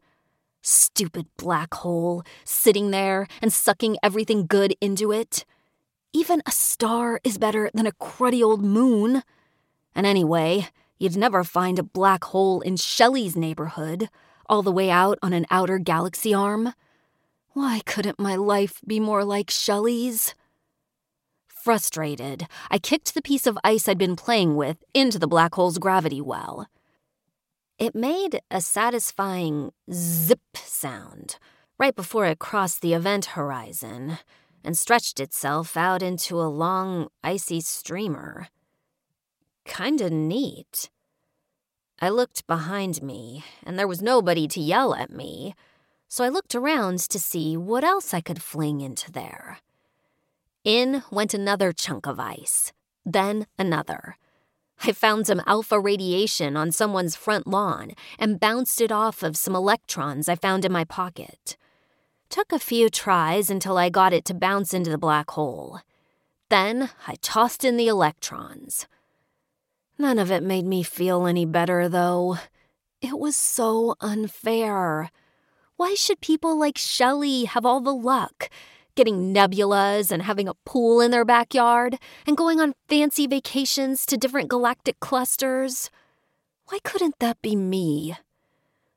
Stupid 0.61 1.27
black 1.37 1.73
hole, 1.73 2.23
sitting 2.43 2.91
there 2.91 3.27
and 3.41 3.53
sucking 3.53 3.97
everything 4.01 4.47
good 4.47 4.75
into 4.81 5.11
it. 5.11 5.45
Even 6.13 6.41
a 6.45 6.51
star 6.51 7.19
is 7.23 7.37
better 7.37 7.69
than 7.73 7.85
a 7.85 7.91
cruddy 7.91 8.41
old 8.41 8.63
moon. 8.63 9.21
And 9.93 10.07
anyway, 10.07 10.69
you'd 10.97 11.17
never 11.17 11.43
find 11.43 11.77
a 11.77 11.83
black 11.83 12.23
hole 12.23 12.61
in 12.61 12.77
Shelley's 12.77 13.35
neighborhood, 13.35 14.09
all 14.47 14.63
the 14.63 14.71
way 14.71 14.89
out 14.89 15.19
on 15.21 15.33
an 15.33 15.45
outer 15.51 15.77
galaxy 15.77 16.33
arm. 16.33 16.73
Why 17.51 17.81
couldn't 17.85 18.19
my 18.19 18.35
life 18.35 18.81
be 18.87 18.99
more 18.99 19.23
like 19.23 19.49
Shelley's? 19.49 20.33
Frustrated, 21.65 22.47
I 22.69 22.77
kicked 22.77 23.15
the 23.15 23.23
piece 23.23 23.47
of 23.47 23.57
ice 23.63 23.89
I'd 23.89 23.97
been 23.97 24.15
playing 24.15 24.55
with 24.55 24.83
into 24.93 25.17
the 25.17 25.27
black 25.27 25.55
hole's 25.55 25.79
gravity 25.79 26.21
well. 26.21 26.67
It 27.79 27.95
made 27.95 28.39
a 28.51 28.61
satisfying 28.61 29.71
zip 29.91 30.57
sound 30.57 31.39
right 31.79 31.95
before 31.95 32.27
it 32.27 32.37
crossed 32.37 32.83
the 32.83 32.93
event 32.93 33.33
horizon 33.33 34.19
and 34.63 34.77
stretched 34.77 35.19
itself 35.19 35.75
out 35.75 36.03
into 36.03 36.39
a 36.39 36.53
long, 36.53 37.07
icy 37.23 37.61
streamer. 37.61 38.49
Kinda 39.65 40.11
neat. 40.11 40.91
I 41.99 42.09
looked 42.09 42.45
behind 42.45 43.01
me, 43.01 43.43
and 43.63 43.79
there 43.79 43.87
was 43.87 44.03
nobody 44.03 44.47
to 44.49 44.61
yell 44.61 44.93
at 44.93 45.09
me, 45.09 45.55
so 46.07 46.23
I 46.23 46.29
looked 46.29 46.53
around 46.53 46.99
to 46.99 47.17
see 47.17 47.57
what 47.57 47.83
else 47.83 48.13
I 48.13 48.21
could 48.21 48.43
fling 48.43 48.81
into 48.81 49.11
there. 49.11 49.61
In 50.65 51.03
went 51.11 51.35
another 51.35 51.71
chunk 51.71 52.07
of 52.07 52.19
ice, 52.19 52.73
then 53.05 53.45
another. 53.59 54.17
I 54.83 54.93
found 54.93 55.27
some 55.27 55.43
alpha 55.45 55.79
radiation 55.79 56.57
on 56.57 56.71
someone's 56.71 57.15
front 57.15 57.45
lawn 57.45 57.91
and 58.17 58.39
bounced 58.39 58.81
it 58.81 58.91
off 58.91 59.21
of 59.21 59.37
some 59.37 59.55
electrons 59.55 60.27
I 60.27 60.33
found 60.33 60.65
in 60.65 60.71
my 60.71 60.83
pocket. 60.83 61.55
Took 62.31 62.51
a 62.51 62.57
few 62.57 62.89
tries 62.89 63.51
until 63.51 63.77
I 63.77 63.89
got 63.89 64.11
it 64.11 64.25
to 64.25 64.33
bounce 64.33 64.73
into 64.73 64.89
the 64.89 64.97
black 64.97 65.29
hole. 65.29 65.81
Then 66.49 66.89
I 67.07 67.17
tossed 67.21 67.63
in 67.63 67.77
the 67.77 67.87
electrons. 67.87 68.87
None 69.99 70.17
of 70.17 70.31
it 70.31 70.41
made 70.41 70.65
me 70.65 70.81
feel 70.81 71.27
any 71.27 71.45
better, 71.45 71.87
though. 71.87 72.39
It 73.01 73.19
was 73.19 73.35
so 73.35 73.93
unfair. 74.01 75.11
Why 75.77 75.93
should 75.93 76.21
people 76.21 76.57
like 76.57 76.79
Shelley 76.79 77.45
have 77.45 77.67
all 77.67 77.81
the 77.81 77.93
luck, 77.93 78.49
getting 78.95 79.33
nebulas 79.33 80.11
and 80.11 80.23
having 80.23 80.47
a 80.47 80.53
pool 80.65 81.01
in 81.01 81.11
their 81.11 81.25
backyard, 81.25 81.97
and 82.25 82.37
going 82.37 82.59
on 82.59 82.73
fancy 82.87 83.27
vacations 83.27 84.05
to 84.05 84.17
different 84.17 84.49
galactic 84.49 84.99
clusters? 84.99 85.89
Why 86.67 86.79
couldn't 86.83 87.19
that 87.19 87.41
be 87.41 87.55
me? 87.55 88.15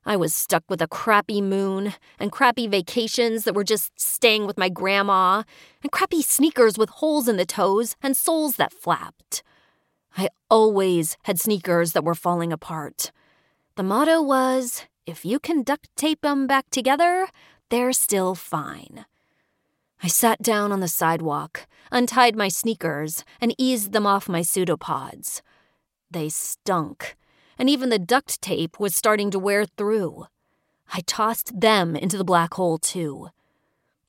I 0.07 0.17
was 0.17 0.35
stuck 0.35 0.65
with 0.71 0.81
a 0.81 0.89
crappy 0.89 1.43
moon 1.43 1.93
and 2.19 2.33
crappy 2.33 2.67
vacations 2.67 3.45
that 3.45 3.55
were 3.55 3.63
just 3.63 3.93
staying 4.01 4.47
with 4.47 4.57
my 4.57 4.71
grandma 4.71 5.43
and 5.83 5.93
crappy 5.93 6.23
sneakers 6.23 6.79
with 6.79 6.89
holes 6.89 7.29
in 7.29 7.37
the 7.37 7.45
toes 7.45 7.95
and 8.03 8.17
soles 8.17 8.57
that 8.57 8.73
flapped. 8.73 9.43
I 10.17 10.31
always 10.49 11.19
had 11.25 11.39
sneakers 11.39 11.93
that 11.93 12.05
were 12.05 12.15
falling 12.15 12.55
apart. 12.55 13.13
The 13.77 13.83
motto 13.83 14.23
was 14.23 14.87
if 15.07 15.25
you 15.25 15.39
can 15.39 15.63
duct 15.63 15.89
tape 15.95 16.23
them 16.23 16.47
back 16.47 16.71
together, 16.71 17.29
they're 17.69 17.93
still 17.93 18.35
fine. 18.35 19.05
I 20.03 20.09
sat 20.09 20.43
down 20.43 20.73
on 20.73 20.81
the 20.81 20.89
sidewalk, 20.89 21.67
untied 21.91 22.37
my 22.37 22.49
sneakers, 22.49 23.25
and 23.41 23.55
eased 23.59 23.93
them 23.93 24.07
off 24.07 24.29
my 24.29 24.43
pseudopods. 24.43 25.43
They 26.11 26.29
stunk 26.29 27.17
and 27.59 27.69
even 27.69 27.89
the 27.89 27.99
duct 27.99 28.41
tape 28.41 28.79
was 28.79 28.95
starting 28.95 29.31
to 29.33 29.39
wear 29.39 29.67
through. 29.67 30.27
I 30.95 31.01
tossed 31.01 31.61
them 31.61 31.97
into 31.97 32.17
the 32.17 32.25
black 32.25 32.55
hole, 32.55 32.79
too. 32.79 33.29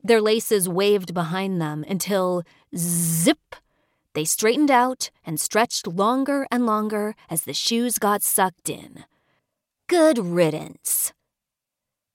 Their 0.03 0.21
laces 0.21 0.69
waved 0.69 1.13
behind 1.13 1.59
them 1.59 1.83
until 1.87 2.43
zip! 2.77 3.55
They 4.13 4.23
straightened 4.23 4.71
out 4.71 5.09
and 5.25 5.39
stretched 5.39 5.87
longer 5.87 6.47
and 6.51 6.65
longer 6.65 7.15
as 7.29 7.41
the 7.41 7.53
shoes 7.53 7.97
got 7.97 8.21
sucked 8.23 8.69
in. 8.69 9.05
Good 9.87 10.17
riddance. 10.17 11.13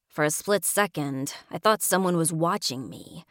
For 0.08 0.24
a 0.24 0.30
split 0.30 0.64
second, 0.64 1.34
I 1.50 1.58
thought 1.58 1.82
someone 1.82 2.16
was 2.16 2.32
watching 2.32 2.88
me, 2.88 3.24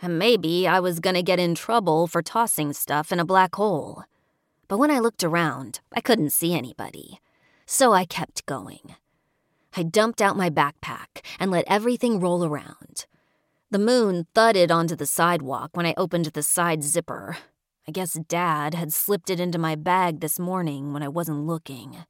and 0.00 0.18
maybe 0.18 0.66
I 0.66 0.80
was 0.80 1.00
gonna 1.00 1.22
get 1.22 1.38
in 1.38 1.54
trouble 1.54 2.06
for 2.06 2.22
tossing 2.22 2.72
stuff 2.72 3.12
in 3.12 3.20
a 3.20 3.24
black 3.24 3.54
hole. 3.54 4.04
But 4.68 4.78
when 4.78 4.90
I 4.90 4.98
looked 4.98 5.24
around, 5.24 5.80
I 5.94 6.00
couldn't 6.00 6.30
see 6.30 6.54
anybody 6.54 7.20
so 7.66 7.92
I 7.92 8.04
kept 8.04 8.46
going. 8.46 8.96
I 9.76 9.82
dumped 9.82 10.22
out 10.22 10.36
my 10.36 10.50
backpack 10.50 11.24
and 11.38 11.50
let 11.50 11.64
everything 11.66 12.20
roll 12.20 12.44
around. 12.44 13.06
The 13.70 13.78
moon 13.78 14.26
thudded 14.34 14.70
onto 14.70 14.94
the 14.94 15.06
sidewalk 15.06 15.70
when 15.72 15.86
I 15.86 15.94
opened 15.96 16.26
the 16.26 16.42
side 16.42 16.84
zipper. 16.84 17.38
I 17.88 17.92
guess 17.92 18.18
Dad 18.28 18.74
had 18.74 18.92
slipped 18.92 19.30
it 19.30 19.40
into 19.40 19.58
my 19.58 19.74
bag 19.74 20.20
this 20.20 20.38
morning 20.38 20.92
when 20.92 21.02
I 21.02 21.08
wasn't 21.08 21.46
looking. 21.46 22.04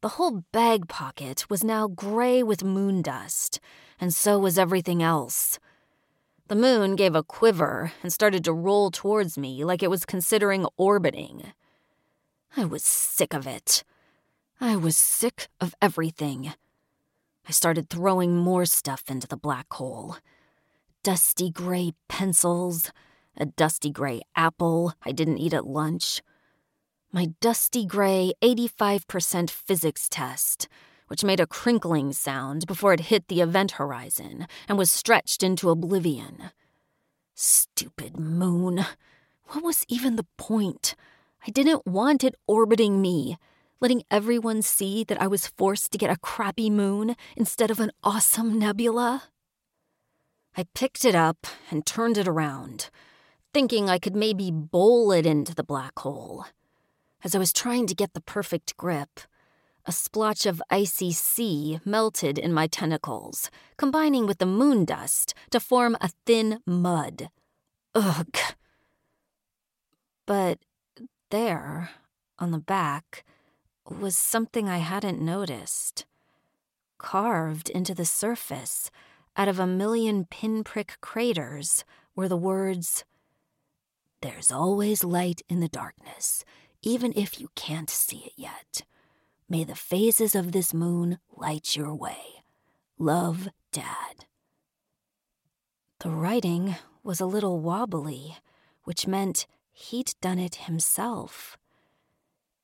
The 0.00 0.08
whole 0.08 0.44
bag 0.52 0.88
pocket 0.88 1.48
was 1.48 1.62
now 1.62 1.86
gray 1.86 2.42
with 2.42 2.64
moon 2.64 3.02
dust, 3.02 3.60
and 4.00 4.12
so 4.12 4.38
was 4.38 4.58
everything 4.58 5.02
else. 5.02 5.58
The 6.50 6.56
moon 6.56 6.96
gave 6.96 7.14
a 7.14 7.22
quiver 7.22 7.92
and 8.02 8.12
started 8.12 8.42
to 8.42 8.52
roll 8.52 8.90
towards 8.90 9.38
me 9.38 9.62
like 9.62 9.84
it 9.84 9.88
was 9.88 10.04
considering 10.04 10.66
orbiting. 10.76 11.52
I 12.56 12.64
was 12.64 12.82
sick 12.82 13.32
of 13.32 13.46
it. 13.46 13.84
I 14.60 14.74
was 14.74 14.98
sick 14.98 15.46
of 15.60 15.76
everything. 15.80 16.52
I 17.48 17.52
started 17.52 17.88
throwing 17.88 18.36
more 18.36 18.64
stuff 18.66 19.04
into 19.06 19.28
the 19.28 19.36
black 19.36 19.72
hole 19.74 20.16
dusty 21.04 21.50
gray 21.50 21.92
pencils, 22.08 22.90
a 23.36 23.46
dusty 23.46 23.90
gray 23.90 24.20
apple 24.34 24.92
I 25.04 25.12
didn't 25.12 25.38
eat 25.38 25.54
at 25.54 25.68
lunch, 25.68 26.20
my 27.12 27.26
dusty 27.40 27.86
gray 27.86 28.32
85% 28.42 29.50
physics 29.50 30.08
test, 30.08 30.66
which 31.10 31.24
made 31.24 31.40
a 31.40 31.46
crinkling 31.46 32.12
sound 32.12 32.66
before 32.66 32.92
it 32.92 33.10
hit 33.10 33.26
the 33.26 33.40
event 33.40 33.72
horizon 33.72 34.46
and 34.68 34.78
was 34.78 34.92
stretched 34.92 35.42
into 35.42 35.68
oblivion. 35.68 36.50
Stupid 37.34 38.16
moon. 38.16 38.86
What 39.48 39.64
was 39.64 39.84
even 39.88 40.14
the 40.14 40.26
point? 40.36 40.94
I 41.44 41.50
didn't 41.50 41.84
want 41.84 42.22
it 42.22 42.36
orbiting 42.46 43.02
me 43.02 43.36
letting 43.80 44.02
everyone 44.10 44.60
see 44.60 45.04
that 45.04 45.20
I 45.20 45.26
was 45.26 45.46
forced 45.46 45.90
to 45.92 45.98
get 45.98 46.10
a 46.10 46.18
crappy 46.18 46.68
moon 46.68 47.16
instead 47.36 47.70
of 47.70 47.80
an 47.80 47.90
awesome 48.04 48.58
nebula? 48.58 49.24
I 50.56 50.66
picked 50.74 51.04
it 51.04 51.14
up 51.14 51.46
and 51.70 51.86
turned 51.86 52.18
it 52.18 52.28
around, 52.28 52.90
thinking 53.54 53.88
I 53.88 53.98
could 53.98 54.14
maybe 54.14 54.50
bowl 54.50 55.12
it 55.12 55.24
into 55.24 55.54
the 55.54 55.64
black 55.64 55.98
hole. 56.00 56.44
As 57.24 57.34
I 57.34 57.38
was 57.38 57.52
trying 57.52 57.86
to 57.86 57.94
get 57.94 58.12
the 58.12 58.20
perfect 58.20 58.76
grip, 58.76 59.20
a 59.86 59.92
splotch 59.92 60.46
of 60.46 60.62
icy 60.70 61.12
sea 61.12 61.80
melted 61.84 62.38
in 62.38 62.52
my 62.52 62.66
tentacles, 62.66 63.50
combining 63.76 64.26
with 64.26 64.38
the 64.38 64.46
moon 64.46 64.84
dust 64.84 65.34
to 65.50 65.60
form 65.60 65.96
a 66.00 66.10
thin 66.26 66.60
mud. 66.66 67.30
Ugh. 67.94 68.36
But 70.26 70.58
there, 71.30 71.90
on 72.38 72.50
the 72.50 72.58
back, 72.58 73.24
was 73.88 74.16
something 74.16 74.68
I 74.68 74.78
hadn't 74.78 75.20
noticed. 75.20 76.06
Carved 76.98 77.68
into 77.70 77.94
the 77.94 78.04
surface, 78.04 78.90
out 79.36 79.48
of 79.48 79.58
a 79.58 79.66
million 79.66 80.26
pinprick 80.26 80.98
craters 81.00 81.84
were 82.14 82.28
the 82.28 82.36
words 82.36 83.04
There's 84.20 84.52
always 84.52 85.02
light 85.02 85.40
in 85.48 85.60
the 85.60 85.68
darkness, 85.68 86.44
even 86.82 87.12
if 87.16 87.40
you 87.40 87.48
can't 87.54 87.88
see 87.90 88.24
it 88.26 88.32
yet. 88.36 88.59
May 89.50 89.64
the 89.64 89.74
phases 89.74 90.36
of 90.36 90.52
this 90.52 90.72
moon 90.72 91.18
light 91.36 91.74
your 91.74 91.92
way. 91.92 92.44
Love, 92.98 93.48
Dad. 93.72 94.26
The 95.98 96.10
writing 96.10 96.76
was 97.02 97.20
a 97.20 97.26
little 97.26 97.58
wobbly, 97.58 98.36
which 98.84 99.08
meant 99.08 99.48
he'd 99.72 100.14
done 100.20 100.38
it 100.38 100.54
himself. 100.54 101.58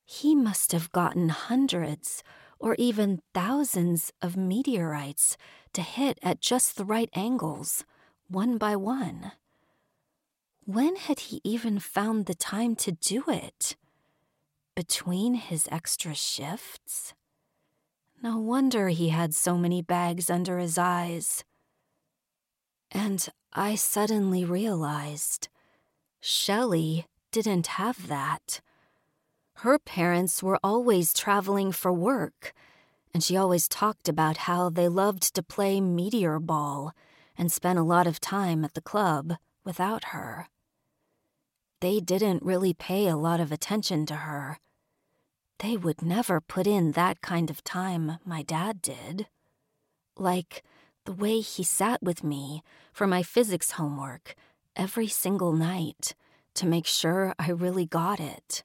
He 0.05 0.37
must 0.37 0.71
have 0.71 0.93
gotten 0.93 1.31
hundreds 1.31 2.23
or 2.61 2.77
even 2.79 3.21
thousands 3.35 4.13
of 4.23 4.37
meteorites 4.37 5.37
to 5.73 5.83
hit 5.83 6.21
at 6.23 6.41
just 6.41 6.77
the 6.77 6.85
right 6.85 7.11
angles, 7.15 7.85
one 8.29 8.59
by 8.59 8.77
one. 8.77 9.33
When 10.65 10.95
had 10.95 11.19
he 11.19 11.41
even 11.43 11.81
found 11.81 12.27
the 12.27 12.35
time 12.35 12.77
to 12.77 12.93
do 12.93 13.25
it? 13.27 13.75
Between 14.77 15.37
his 15.37 15.67
extra 15.73 16.15
shifts? 16.15 17.15
No 18.23 18.37
wonder 18.37 18.89
he 18.89 19.09
had 19.09 19.35
so 19.35 19.57
many 19.57 19.81
bags 19.81 20.29
under 20.29 20.59
his 20.59 20.77
eyes. 20.77 21.45
And 22.91 23.27
I 23.55 23.75
suddenly 23.75 24.45
realized 24.45 25.49
Shelley 26.21 27.07
didn't 27.33 27.69
have 27.69 28.07
that. 28.09 28.61
Her 29.55 29.79
parents 29.79 30.43
were 30.43 30.61
always 30.63 31.15
traveling 31.15 31.73
for 31.73 31.91
work, 31.91 32.53
and 33.15 33.25
she 33.25 33.35
always 33.35 33.69
talked 33.69 34.11
about 34.11 34.45
how 34.45 34.69
they 34.69 34.89
loved 34.89 35.35
to 35.37 35.43
play 35.43 35.81
meteor 35.81 36.39
ball 36.39 36.93
and 37.39 37.51
spent 37.51 37.79
a 37.79 37.83
lot 37.83 38.07
of 38.07 38.21
time 38.21 38.63
at 38.63 38.75
the 38.75 38.83
club 38.83 39.39
without 39.65 40.13
her. 40.13 40.49
They 41.81 41.99
didn't 41.99 42.43
really 42.43 42.75
pay 42.75 43.07
a 43.07 43.17
lot 43.17 43.41
of 43.41 43.51
attention 43.51 44.05
to 44.07 44.17
her. 44.17 44.59
They 45.59 45.77
would 45.77 46.03
never 46.03 46.41
put 46.41 46.67
in 46.67 46.93
that 46.93 47.21
kind 47.23 47.51
of 47.51 47.65
time 47.65 48.19
my 48.25 48.43
dad 48.43 48.83
did. 48.83 49.27
Like 50.17 50.63
the 51.05 51.13
way 51.13 51.41
he 51.41 51.63
sat 51.63 52.03
with 52.03 52.23
me 52.23 52.63
for 52.93 53.07
my 53.07 53.23
physics 53.23 53.73
homework 53.73 54.35
every 54.75 55.09
single 55.09 55.53
night 55.53 56.15
to 56.55 56.67
make 56.67 56.87
sure 56.87 57.35
I 57.39 57.51
really 57.51 57.87
got 57.87 58.21
it. 58.21 58.65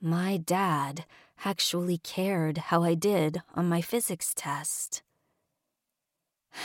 My 0.00 0.36
dad 0.36 1.06
actually 1.44 1.98
cared 1.98 2.58
how 2.58 2.82
I 2.82 2.94
did 2.94 3.42
on 3.54 3.68
my 3.68 3.80
physics 3.80 4.32
test. 4.34 5.02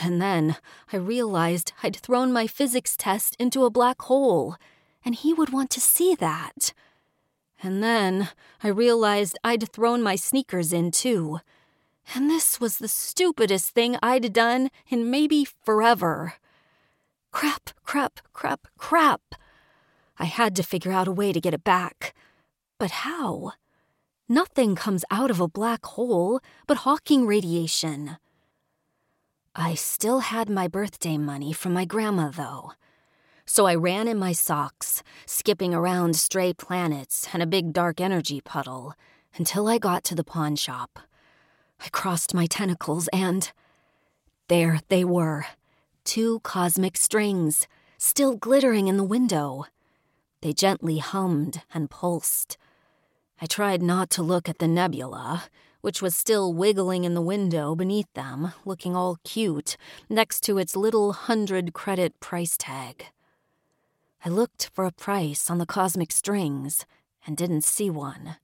And 0.00 0.22
then 0.22 0.56
I 0.92 0.96
realized 0.96 1.72
I'd 1.82 1.96
thrown 1.96 2.32
my 2.32 2.46
physics 2.46 2.96
test 2.96 3.34
into 3.38 3.64
a 3.64 3.70
black 3.70 4.02
hole, 4.02 4.56
and 5.04 5.14
he 5.14 5.32
would 5.32 5.50
want 5.50 5.70
to 5.70 5.80
see 5.80 6.14
that. 6.16 6.72
And 7.62 7.82
then 7.82 8.30
I 8.62 8.68
realized 8.68 9.38
I'd 9.44 9.70
thrown 9.72 10.02
my 10.02 10.16
sneakers 10.16 10.72
in 10.72 10.90
too. 10.90 11.40
And 12.14 12.28
this 12.28 12.60
was 12.60 12.78
the 12.78 12.88
stupidest 12.88 13.70
thing 13.70 13.96
I'd 14.02 14.32
done 14.32 14.70
in 14.88 15.10
maybe 15.10 15.46
forever. 15.64 16.34
Crap, 17.30 17.70
crap, 17.84 18.20
crap, 18.32 18.66
crap. 18.78 19.34
I 20.18 20.24
had 20.24 20.56
to 20.56 20.62
figure 20.62 20.92
out 20.92 21.08
a 21.08 21.12
way 21.12 21.32
to 21.32 21.40
get 21.40 21.54
it 21.54 21.64
back. 21.64 22.14
But 22.78 22.90
how? 22.90 23.52
Nothing 24.28 24.74
comes 24.74 25.04
out 25.10 25.30
of 25.30 25.40
a 25.40 25.48
black 25.48 25.84
hole 25.84 26.40
but 26.66 26.78
Hawking 26.78 27.26
radiation. 27.26 28.16
I 29.54 29.74
still 29.74 30.20
had 30.20 30.48
my 30.48 30.68
birthday 30.68 31.18
money 31.18 31.52
from 31.52 31.72
my 31.72 31.84
grandma, 31.84 32.30
though. 32.30 32.72
So 33.52 33.66
I 33.66 33.74
ran 33.74 34.06
in 34.06 34.16
my 34.16 34.30
socks, 34.30 35.02
skipping 35.26 35.74
around 35.74 36.14
stray 36.14 36.52
planets 36.52 37.26
and 37.32 37.42
a 37.42 37.48
big 37.48 37.72
dark 37.72 38.00
energy 38.00 38.40
puddle, 38.40 38.94
until 39.34 39.66
I 39.66 39.76
got 39.76 40.04
to 40.04 40.14
the 40.14 40.22
pawn 40.22 40.54
shop. 40.54 41.00
I 41.84 41.88
crossed 41.88 42.32
my 42.32 42.46
tentacles 42.46 43.08
and. 43.08 43.50
There 44.46 44.78
they 44.88 45.04
were. 45.04 45.46
Two 46.04 46.38
cosmic 46.44 46.96
strings, 46.96 47.66
still 47.98 48.36
glittering 48.36 48.86
in 48.86 48.96
the 48.96 49.02
window. 49.02 49.64
They 50.42 50.52
gently 50.52 50.98
hummed 50.98 51.62
and 51.74 51.90
pulsed. 51.90 52.56
I 53.42 53.46
tried 53.46 53.82
not 53.82 54.10
to 54.10 54.22
look 54.22 54.48
at 54.48 54.60
the 54.60 54.68
nebula, 54.68 55.46
which 55.80 56.00
was 56.00 56.16
still 56.16 56.52
wiggling 56.52 57.02
in 57.02 57.14
the 57.14 57.20
window 57.20 57.74
beneath 57.74 58.12
them, 58.14 58.52
looking 58.64 58.94
all 58.94 59.18
cute, 59.24 59.76
next 60.08 60.44
to 60.44 60.58
its 60.58 60.76
little 60.76 61.12
hundred 61.14 61.74
credit 61.74 62.20
price 62.20 62.56
tag. 62.56 63.06
I 64.24 64.28
looked 64.28 64.70
for 64.74 64.84
a 64.84 64.92
price 64.92 65.50
on 65.50 65.58
the 65.58 65.66
cosmic 65.66 66.12
strings 66.12 66.84
and 67.26 67.36
didn't 67.36 67.64
see 67.64 67.88
one. 67.88 68.36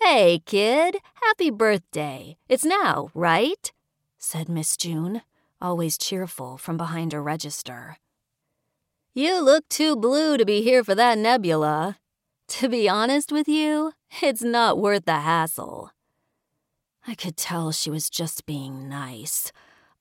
Hey, 0.00 0.42
kid, 0.44 0.96
happy 1.22 1.50
birthday. 1.50 2.36
It's 2.48 2.64
now, 2.64 3.10
right? 3.14 3.72
said 4.18 4.48
Miss 4.48 4.76
June, 4.76 5.22
always 5.60 5.96
cheerful 5.96 6.58
from 6.58 6.76
behind 6.76 7.12
her 7.12 7.22
register. 7.22 7.96
You 9.14 9.40
look 9.40 9.68
too 9.68 9.94
blue 9.94 10.36
to 10.36 10.44
be 10.44 10.62
here 10.62 10.82
for 10.82 10.94
that 10.94 11.18
nebula, 11.18 11.98
to 12.48 12.68
be 12.68 12.88
honest 12.88 13.30
with 13.30 13.48
you, 13.48 13.92
it's 14.20 14.42
not 14.42 14.78
worth 14.78 15.04
the 15.04 15.20
hassle. 15.20 15.90
I 17.06 17.14
could 17.14 17.36
tell 17.36 17.72
she 17.72 17.90
was 17.90 18.10
just 18.10 18.46
being 18.46 18.88
nice. 18.88 19.52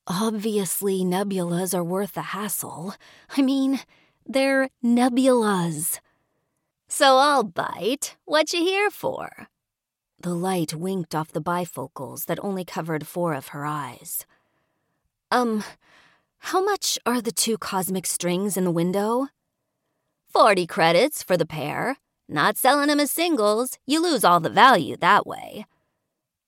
Obviously, 0.08 1.02
nebulas 1.04 1.74
are 1.74 1.84
worth 1.84 2.13
the 2.13 2.34
hassle. 2.34 2.96
I 3.38 3.41
mean, 3.41 3.80
they're 4.25 4.69
nebulas. 4.84 5.99
So 6.88 7.17
I'll 7.17 7.43
bite. 7.43 8.17
What 8.25 8.53
you 8.53 8.62
here 8.62 8.89
for? 8.89 9.47
The 10.19 10.34
light 10.34 10.75
winked 10.75 11.15
off 11.15 11.31
the 11.31 11.41
bifocals 11.41 12.25
that 12.25 12.43
only 12.43 12.63
covered 12.65 13.07
four 13.07 13.34
of 13.34 13.49
her 13.49 13.65
eyes. 13.65 14.25
Um, 15.31 15.63
how 16.39 16.63
much 16.63 16.99
are 17.05 17.21
the 17.21 17.31
two 17.31 17.57
cosmic 17.57 18.05
strings 18.05 18.57
in 18.57 18.63
the 18.63 18.71
window? 18.71 19.27
Forty 20.27 20.67
credits 20.67 21.23
for 21.23 21.38
the 21.38 21.45
pair. 21.45 21.97
Not 22.27 22.57
selling 22.57 22.88
them 22.88 22.99
as 22.99 23.12
singles, 23.12 23.77
you 23.86 24.01
lose 24.01 24.23
all 24.23 24.39
the 24.39 24.49
value 24.49 24.95
that 24.97 25.27
way. 25.27 25.65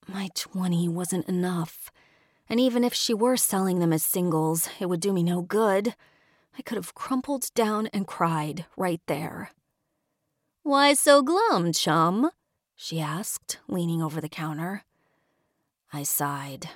My 0.07 0.29
20 0.35 0.87
wasn't 0.89 1.27
enough. 1.27 1.91
And 2.49 2.59
even 2.59 2.83
if 2.83 2.93
she 2.93 3.13
were 3.13 3.37
selling 3.37 3.79
them 3.79 3.91
as 3.91 4.03
singles, 4.03 4.69
it 4.79 4.87
would 4.87 4.99
do 4.99 5.11
me 5.13 5.23
no 5.23 5.41
good. 5.41 5.95
I 6.57 6.61
could 6.61 6.75
have 6.75 6.93
crumpled 6.93 7.53
down 7.55 7.87
and 7.87 8.07
cried 8.07 8.65
right 8.77 9.01
there. 9.07 9.51
Why 10.63 10.93
so 10.93 11.21
glum, 11.21 11.73
chum? 11.73 12.31
she 12.75 12.99
asked, 12.99 13.59
leaning 13.67 14.01
over 14.01 14.21
the 14.21 14.29
counter. 14.29 14.83
I 15.91 16.03
sighed. 16.03 16.69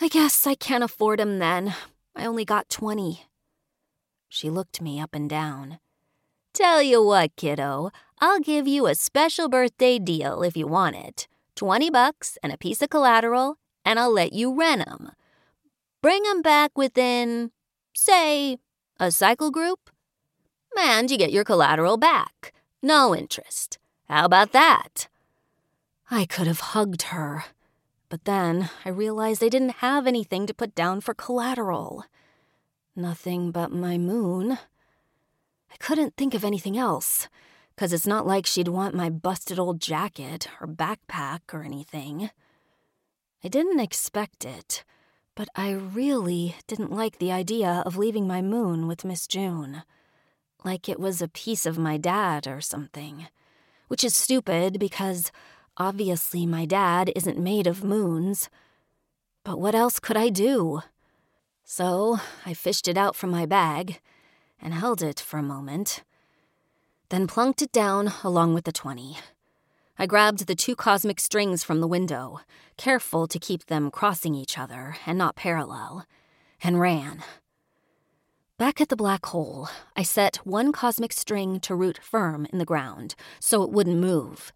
I 0.00 0.08
guess 0.08 0.46
I 0.46 0.54
can't 0.54 0.84
afford 0.84 1.20
'em 1.20 1.38
then. 1.38 1.74
I 2.16 2.26
only 2.26 2.44
got 2.44 2.68
20. 2.68 3.26
She 4.28 4.48
looked 4.48 4.80
me 4.80 5.00
up 5.00 5.14
and 5.14 5.28
down. 5.28 5.78
Tell 6.54 6.82
you 6.82 7.02
what, 7.02 7.36
kiddo, 7.36 7.90
I'll 8.20 8.40
give 8.40 8.66
you 8.66 8.86
a 8.86 8.94
special 8.94 9.48
birthday 9.48 9.98
deal 9.98 10.42
if 10.42 10.56
you 10.56 10.66
want 10.66 10.96
it. 10.96 11.28
20 11.56 11.90
bucks 11.90 12.38
and 12.42 12.52
a 12.52 12.58
piece 12.58 12.82
of 12.82 12.90
collateral, 12.90 13.58
and 13.84 13.98
I'll 13.98 14.12
let 14.12 14.32
you 14.32 14.54
rent 14.54 14.82
'em. 14.86 15.12
Bring 16.00 16.24
'em 16.26 16.40
back 16.42 16.76
within, 16.76 17.52
say, 17.94 18.58
a 18.98 19.10
cycle 19.10 19.50
group. 19.50 19.90
And 20.78 21.10
you 21.10 21.18
get 21.18 21.32
your 21.32 21.44
collateral 21.44 21.96
back. 21.96 22.52
No 22.82 23.14
interest. 23.14 23.78
How 24.08 24.24
about 24.24 24.52
that? 24.52 25.08
I 26.10 26.24
could 26.24 26.46
have 26.46 26.60
hugged 26.60 27.02
her. 27.02 27.44
But 28.08 28.24
then 28.24 28.70
I 28.84 28.88
realized 28.88 29.42
I 29.44 29.48
didn't 29.48 29.76
have 29.76 30.06
anything 30.06 30.46
to 30.46 30.54
put 30.54 30.74
down 30.74 31.00
for 31.00 31.14
collateral. 31.14 32.04
Nothing 32.96 33.52
but 33.52 33.70
my 33.70 33.98
moon. 33.98 34.52
I 35.72 35.76
couldn't 35.78 36.16
think 36.16 36.34
of 36.34 36.44
anything 36.44 36.76
else, 36.76 37.28
because 37.74 37.92
it's 37.92 38.06
not 38.06 38.26
like 38.26 38.46
she'd 38.46 38.66
want 38.66 38.96
my 38.96 39.10
busted 39.10 39.58
old 39.58 39.80
jacket 39.80 40.48
or 40.60 40.66
backpack 40.66 41.40
or 41.52 41.62
anything. 41.62 42.30
I 43.44 43.48
didn't 43.48 43.78
expect 43.78 44.44
it, 44.44 44.84
but 45.40 45.48
I 45.56 45.70
really 45.70 46.54
didn't 46.66 46.92
like 46.92 47.16
the 47.16 47.32
idea 47.32 47.82
of 47.86 47.96
leaving 47.96 48.26
my 48.26 48.42
moon 48.42 48.86
with 48.86 49.06
Miss 49.06 49.26
June. 49.26 49.84
Like 50.66 50.86
it 50.86 51.00
was 51.00 51.22
a 51.22 51.28
piece 51.28 51.64
of 51.64 51.78
my 51.78 51.96
dad 51.96 52.46
or 52.46 52.60
something. 52.60 53.26
Which 53.88 54.04
is 54.04 54.14
stupid 54.14 54.78
because 54.78 55.32
obviously 55.78 56.44
my 56.44 56.66
dad 56.66 57.10
isn't 57.16 57.38
made 57.38 57.66
of 57.66 57.82
moons. 57.82 58.50
But 59.42 59.58
what 59.58 59.74
else 59.74 59.98
could 59.98 60.18
I 60.18 60.28
do? 60.28 60.82
So 61.64 62.18
I 62.44 62.52
fished 62.52 62.86
it 62.86 62.98
out 62.98 63.16
from 63.16 63.30
my 63.30 63.46
bag 63.46 64.02
and 64.60 64.74
held 64.74 65.00
it 65.00 65.18
for 65.18 65.38
a 65.38 65.42
moment, 65.42 66.02
then 67.08 67.26
plunked 67.26 67.62
it 67.62 67.72
down 67.72 68.12
along 68.22 68.52
with 68.52 68.64
the 68.64 68.72
20. 68.72 69.16
I 70.00 70.06
grabbed 70.06 70.46
the 70.46 70.54
two 70.54 70.74
cosmic 70.74 71.20
strings 71.20 71.62
from 71.62 71.82
the 71.82 71.86
window, 71.86 72.40
careful 72.78 73.26
to 73.26 73.38
keep 73.38 73.66
them 73.66 73.90
crossing 73.90 74.34
each 74.34 74.56
other 74.56 74.96
and 75.04 75.18
not 75.18 75.36
parallel, 75.36 76.06
and 76.62 76.80
ran. 76.80 77.22
Back 78.56 78.80
at 78.80 78.88
the 78.88 78.96
black 78.96 79.26
hole, 79.26 79.68
I 79.94 80.02
set 80.02 80.38
one 80.38 80.72
cosmic 80.72 81.12
string 81.12 81.60
to 81.60 81.74
root 81.74 82.00
firm 82.02 82.46
in 82.50 82.56
the 82.56 82.64
ground 82.64 83.14
so 83.40 83.62
it 83.62 83.72
wouldn't 83.72 83.98
move, 83.98 84.54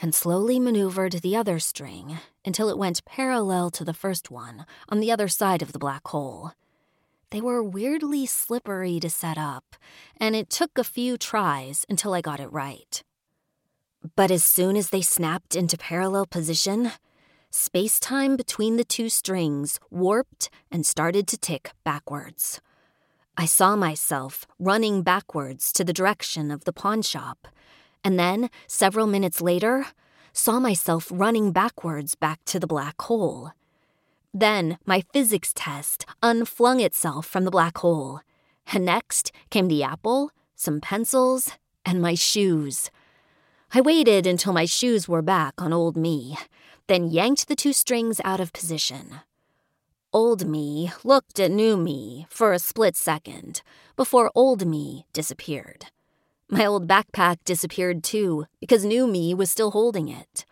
and 0.00 0.14
slowly 0.14 0.60
maneuvered 0.60 1.14
the 1.14 1.34
other 1.34 1.58
string 1.58 2.18
until 2.44 2.68
it 2.68 2.78
went 2.78 3.04
parallel 3.04 3.70
to 3.70 3.84
the 3.84 3.92
first 3.92 4.30
one 4.30 4.66
on 4.88 5.00
the 5.00 5.10
other 5.10 5.26
side 5.26 5.62
of 5.62 5.72
the 5.72 5.80
black 5.80 6.06
hole. 6.06 6.52
They 7.30 7.40
were 7.40 7.60
weirdly 7.60 8.24
slippery 8.24 9.00
to 9.00 9.10
set 9.10 9.36
up, 9.36 9.74
and 10.16 10.36
it 10.36 10.48
took 10.48 10.78
a 10.78 10.84
few 10.84 11.18
tries 11.18 11.84
until 11.88 12.14
I 12.14 12.20
got 12.20 12.38
it 12.38 12.52
right. 12.52 13.02
But 14.14 14.30
as 14.30 14.44
soon 14.44 14.76
as 14.76 14.90
they 14.90 15.02
snapped 15.02 15.56
into 15.56 15.76
parallel 15.76 16.26
position, 16.26 16.92
space 17.50 17.98
time 17.98 18.36
between 18.36 18.76
the 18.76 18.84
two 18.84 19.08
strings 19.08 19.80
warped 19.90 20.50
and 20.70 20.86
started 20.86 21.26
to 21.28 21.38
tick 21.38 21.72
backwards. 21.82 22.60
I 23.36 23.46
saw 23.46 23.74
myself 23.74 24.46
running 24.58 25.02
backwards 25.02 25.72
to 25.72 25.84
the 25.84 25.92
direction 25.92 26.50
of 26.50 26.64
the 26.64 26.72
pawn 26.72 27.02
shop, 27.02 27.48
and 28.04 28.18
then, 28.18 28.50
several 28.66 29.06
minutes 29.06 29.40
later, 29.40 29.86
saw 30.32 30.60
myself 30.60 31.08
running 31.10 31.50
backwards 31.50 32.14
back 32.14 32.44
to 32.44 32.60
the 32.60 32.66
black 32.66 33.00
hole. 33.02 33.50
Then 34.32 34.78
my 34.84 35.02
physics 35.12 35.52
test 35.54 36.04
unflung 36.22 36.82
itself 36.82 37.26
from 37.26 37.44
the 37.44 37.50
black 37.50 37.78
hole, 37.78 38.20
and 38.72 38.84
next 38.84 39.32
came 39.50 39.68
the 39.68 39.82
apple, 39.82 40.30
some 40.54 40.80
pencils, 40.80 41.52
and 41.84 42.02
my 42.02 42.14
shoes. 42.14 42.90
I 43.72 43.80
waited 43.80 44.26
until 44.26 44.52
my 44.52 44.64
shoes 44.64 45.08
were 45.08 45.22
back 45.22 45.60
on 45.60 45.72
old 45.72 45.96
me, 45.96 46.36
then 46.86 47.08
yanked 47.08 47.48
the 47.48 47.56
two 47.56 47.72
strings 47.72 48.20
out 48.24 48.40
of 48.40 48.52
position. 48.52 49.20
Old 50.12 50.46
me 50.46 50.92
looked 51.04 51.40
at 51.40 51.50
new 51.50 51.76
me 51.76 52.26
for 52.30 52.52
a 52.52 52.58
split 52.58 52.96
second 52.96 53.62
before 53.96 54.30
old 54.34 54.66
me 54.66 55.04
disappeared. 55.12 55.86
My 56.48 56.64
old 56.64 56.86
backpack 56.86 57.38
disappeared 57.44 58.04
too 58.04 58.46
because 58.60 58.84
new 58.84 59.06
me 59.06 59.34
was 59.34 59.50
still 59.50 59.72
holding 59.72 60.08
it. 60.08 60.46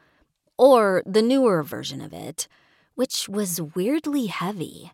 Or 0.59 1.03
the 1.07 1.23
newer 1.23 1.63
version 1.63 2.01
of 2.01 2.13
it, 2.13 2.49
which 2.95 3.29
was 3.29 3.61
weirdly 3.61 4.27
heavy. 4.27 4.93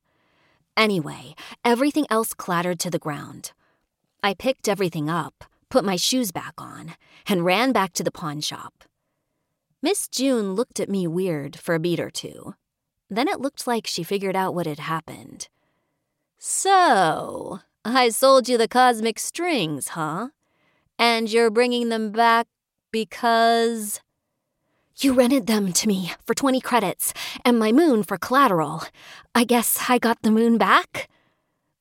Anyway, 0.77 1.35
everything 1.65 2.07
else 2.11 2.35
clattered 2.35 2.79
to 2.81 2.91
the 2.91 2.99
ground. 2.99 3.53
I 4.23 4.35
picked 4.35 4.69
everything 4.69 5.09
up 5.09 5.45
put 5.71 5.85
my 5.85 5.97
shoes 5.97 6.33
back 6.33 6.55
on, 6.59 6.95
and 7.27 7.45
ran 7.45 7.73
back 7.73 7.93
to 7.95 8.05
the 8.05 8.11
pawn 8.11 8.41
shop. 8.41 8.85
Miss 9.83 10.09
June 10.09 10.55
looked 10.55 10.79
at 10.79 10.91
me 10.91 11.07
weird 11.07 11.57
for 11.57 11.75
a 11.75 11.81
beat 11.81 12.01
or 12.01 12.11
two. 12.11 12.55
Then 13.09 13.29
it 13.29 13.41
looked 13.41 13.67
like 13.67 13.87
she 13.87 14.03
figured 14.03 14.37
out 14.37 14.55
what 14.55 14.67
had 14.67 14.79
happened. 14.79 15.49
So, 16.39 17.61
I 17.85 18.11
sold 18.11 18.49
you 18.49 18.59
the 18.59 18.69
cosmic 18.69 19.19
strings, 19.19 19.89
huh? 19.89 20.29
And 20.99 21.31
you're 21.31 21.51
bringing 21.51 21.89
them 21.89 22.13
back 22.13 22.47
because. 22.93 24.01
You 24.97 25.15
rented 25.15 25.47
them 25.47 25.73
to 25.73 25.89
me 25.89 26.13
for 26.27 26.35
20 26.35 26.61
credits 26.61 27.15
and 27.43 27.59
my 27.59 27.73
moon 27.73 28.03
for 28.03 28.19
collateral. 28.19 28.83
I 29.35 29.45
guess 29.45 29.87
I 29.89 29.99
got 29.99 30.21
the 30.21 30.31
moon 30.31 30.59
back? 30.59 31.09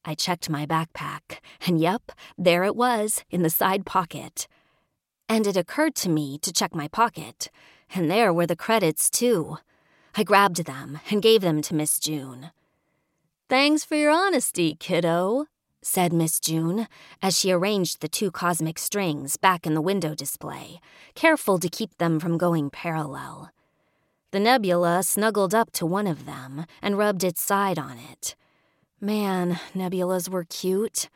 I 0.06 0.16
checked 0.16 0.50
my 0.50 0.66
backpack, 0.66 1.40
and 1.66 1.80
yep, 1.80 2.12
there 2.38 2.64
it 2.64 2.76
was 2.76 3.24
in 3.30 3.44
the 3.44 3.50
side 3.50 3.86
pocket. 3.86 4.48
And 5.28 5.46
it 5.46 5.58
occurred 5.58 5.96
to 5.96 6.10
me 6.10 6.38
to 6.40 6.54
check 6.54 6.74
my 6.74 6.88
pocket, 6.88 7.50
and 7.94 8.10
there 8.10 8.34
were 8.34 8.48
the 8.48 8.56
credits, 8.56 9.10
too. 9.10 9.58
I 10.16 10.24
grabbed 10.24 10.66
them 10.66 11.00
and 11.12 11.22
gave 11.22 11.42
them 11.42 11.62
to 11.64 11.76
Miss 11.76 12.00
June. 12.00 12.52
Thanks 13.50 13.84
for 13.84 13.96
your 13.96 14.12
honesty, 14.12 14.76
kiddo, 14.80 15.46
said 15.82 16.14
Miss 16.14 16.40
June 16.40 16.88
as 17.22 17.38
she 17.38 17.52
arranged 17.52 18.02
the 18.02 18.08
two 18.08 18.32
cosmic 18.32 18.78
strings 18.78 19.38
back 19.38 19.66
in 19.66 19.74
the 19.74 19.82
window 19.82 20.14
display, 20.14 20.80
careful 21.16 21.58
to 21.60 21.70
keep 21.70 21.98
them 21.98 22.20
from 22.20 22.38
going 22.38 22.70
parallel. 22.70 23.52
The 24.32 24.40
nebula 24.40 25.04
snuggled 25.04 25.56
up 25.56 25.72
to 25.74 25.86
one 25.86 26.06
of 26.06 26.26
them 26.26 26.66
and 26.82 26.98
rubbed 26.98 27.24
its 27.24 27.42
side 27.42 27.80
on 27.80 27.98
it. 27.98 28.36
Man, 29.02 29.60
nebulas 29.74 30.28
were 30.28 30.44
cute. 30.44 31.10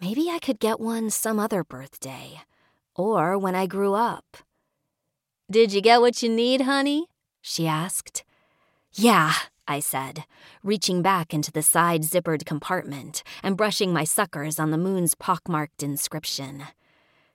Maybe 0.00 0.30
I 0.30 0.38
could 0.38 0.60
get 0.60 0.78
one 0.78 1.10
some 1.10 1.40
other 1.40 1.64
birthday. 1.64 2.42
Or 2.94 3.36
when 3.36 3.56
I 3.56 3.66
grew 3.66 3.94
up. 3.94 4.36
Did 5.50 5.72
you 5.72 5.80
get 5.80 6.00
what 6.00 6.22
you 6.22 6.28
need, 6.28 6.60
honey? 6.60 7.06
She 7.40 7.66
asked. 7.66 8.22
Yeah, 8.92 9.32
I 9.66 9.80
said, 9.80 10.24
reaching 10.62 11.02
back 11.02 11.34
into 11.34 11.50
the 11.50 11.62
side 11.62 12.02
zippered 12.02 12.44
compartment 12.46 13.24
and 13.42 13.56
brushing 13.56 13.92
my 13.92 14.04
suckers 14.04 14.60
on 14.60 14.70
the 14.70 14.78
moon's 14.78 15.16
pockmarked 15.16 15.82
inscription. 15.82 16.64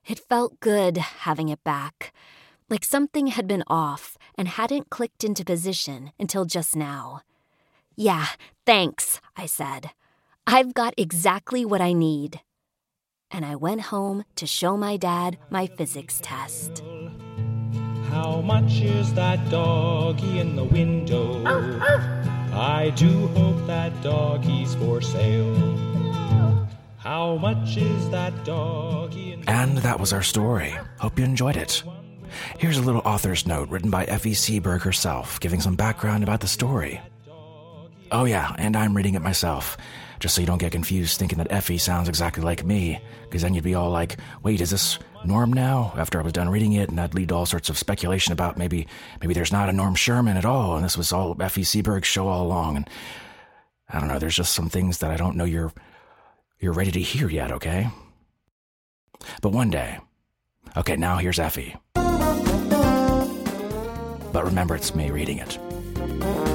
It 0.07 0.19
felt 0.19 0.61
good 0.61 0.97
having 0.97 1.49
it 1.49 1.63
back, 1.65 2.13
like 2.69 2.85
something 2.85 3.27
had 3.27 3.47
been 3.47 3.63
off 3.67 4.17
and 4.37 4.47
hadn't 4.47 4.89
clicked 4.89 5.25
into 5.25 5.43
position 5.43 6.11
until 6.17 6.45
just 6.45 6.75
now. 6.75 7.21
Yeah, 7.95 8.27
thanks, 8.65 9.21
I 9.37 9.45
said. 9.45 9.91
I've 10.47 10.73
got 10.73 10.93
exactly 10.97 11.63
what 11.65 11.81
I 11.81 11.93
need. 11.93 12.41
And 13.31 13.45
I 13.45 13.55
went 13.55 13.81
home 13.81 14.25
to 14.35 14.45
show 14.47 14.77
my 14.77 14.97
dad 14.97 15.37
my 15.49 15.67
physics 15.67 16.19
test. 16.21 16.83
How 18.09 18.41
much 18.41 18.81
is 18.81 19.13
that 19.15 19.49
doggy 19.49 20.39
in 20.39 20.55
the 20.55 20.63
window? 20.63 21.43
I 22.53 22.91
do 22.91 23.27
hope 23.29 23.65
that 23.67 24.01
doggy's 24.03 24.75
for 24.75 25.01
sale. 25.01 26.67
How 26.97 27.35
much 27.37 27.77
is 27.77 28.09
that 28.11 28.33
doggy? 28.45 29.33
and 29.47 29.77
that 29.79 29.99
was 29.99 30.13
our 30.13 30.23
story. 30.23 30.73
Hope 30.99 31.19
you 31.19 31.25
enjoyed 31.25 31.57
it. 31.57 31.83
Here's 32.57 32.77
a 32.77 32.81
little 32.81 33.01
author's 33.05 33.45
note 33.45 33.69
written 33.69 33.89
by 33.89 34.05
Effie 34.05 34.33
Seiberg 34.33 34.81
herself, 34.81 35.39
giving 35.39 35.59
some 35.59 35.75
background 35.75 36.23
about 36.23 36.39
the 36.39 36.47
story. 36.47 37.01
Oh, 38.13 38.25
yeah, 38.25 38.53
and 38.59 38.77
I'm 38.77 38.95
reading 38.95 39.15
it 39.15 39.23
myself. 39.23 39.75
Just 40.19 40.35
so 40.35 40.41
you 40.41 40.45
don't 40.45 40.59
get 40.59 40.71
confused 40.71 41.17
thinking 41.17 41.39
that 41.39 41.51
Effie 41.51 41.79
sounds 41.79 42.07
exactly 42.07 42.43
like 42.43 42.63
me, 42.63 43.01
because 43.23 43.41
then 43.41 43.55
you'd 43.55 43.63
be 43.63 43.73
all 43.73 43.89
like, 43.89 44.17
wait, 44.43 44.61
is 44.61 44.69
this 44.69 44.99
Norm 45.25 45.51
now? 45.51 45.91
After 45.97 46.19
I 46.19 46.23
was 46.23 46.31
done 46.31 46.47
reading 46.47 46.73
it, 46.73 46.89
and 46.89 46.97
that'd 46.99 47.15
lead 47.15 47.29
to 47.29 47.35
all 47.35 47.47
sorts 47.47 47.69
of 47.69 47.77
speculation 47.77 48.31
about 48.31 48.55
maybe 48.55 48.87
maybe 49.19 49.33
there's 49.33 49.51
not 49.51 49.67
a 49.67 49.73
Norm 49.73 49.95
Sherman 49.95 50.37
at 50.37 50.45
all, 50.45 50.75
and 50.75 50.85
this 50.85 50.95
was 50.95 51.11
all 51.11 51.35
Effie 51.41 51.63
Seiberg's 51.63 52.07
show 52.07 52.27
all 52.27 52.45
along. 52.45 52.77
And 52.77 52.89
I 53.89 53.99
don't 53.99 54.09
know, 54.09 54.19
there's 54.19 54.35
just 54.35 54.53
some 54.53 54.69
things 54.69 54.99
that 54.99 55.09
I 55.09 55.17
don't 55.17 55.35
know 55.35 55.43
you're 55.43 55.73
you're 56.59 56.71
ready 56.71 56.91
to 56.91 57.01
hear 57.01 57.27
yet, 57.29 57.51
okay? 57.51 57.89
But 59.41 59.53
one 59.53 59.71
day. 59.71 59.97
Okay, 60.77 60.97
now 60.97 61.17
here's 61.17 61.39
Effie. 61.39 61.75
But 64.31 64.45
remember, 64.45 64.75
it's 64.75 64.93
me 64.93 65.09
reading 65.09 65.39
it. 65.39 66.52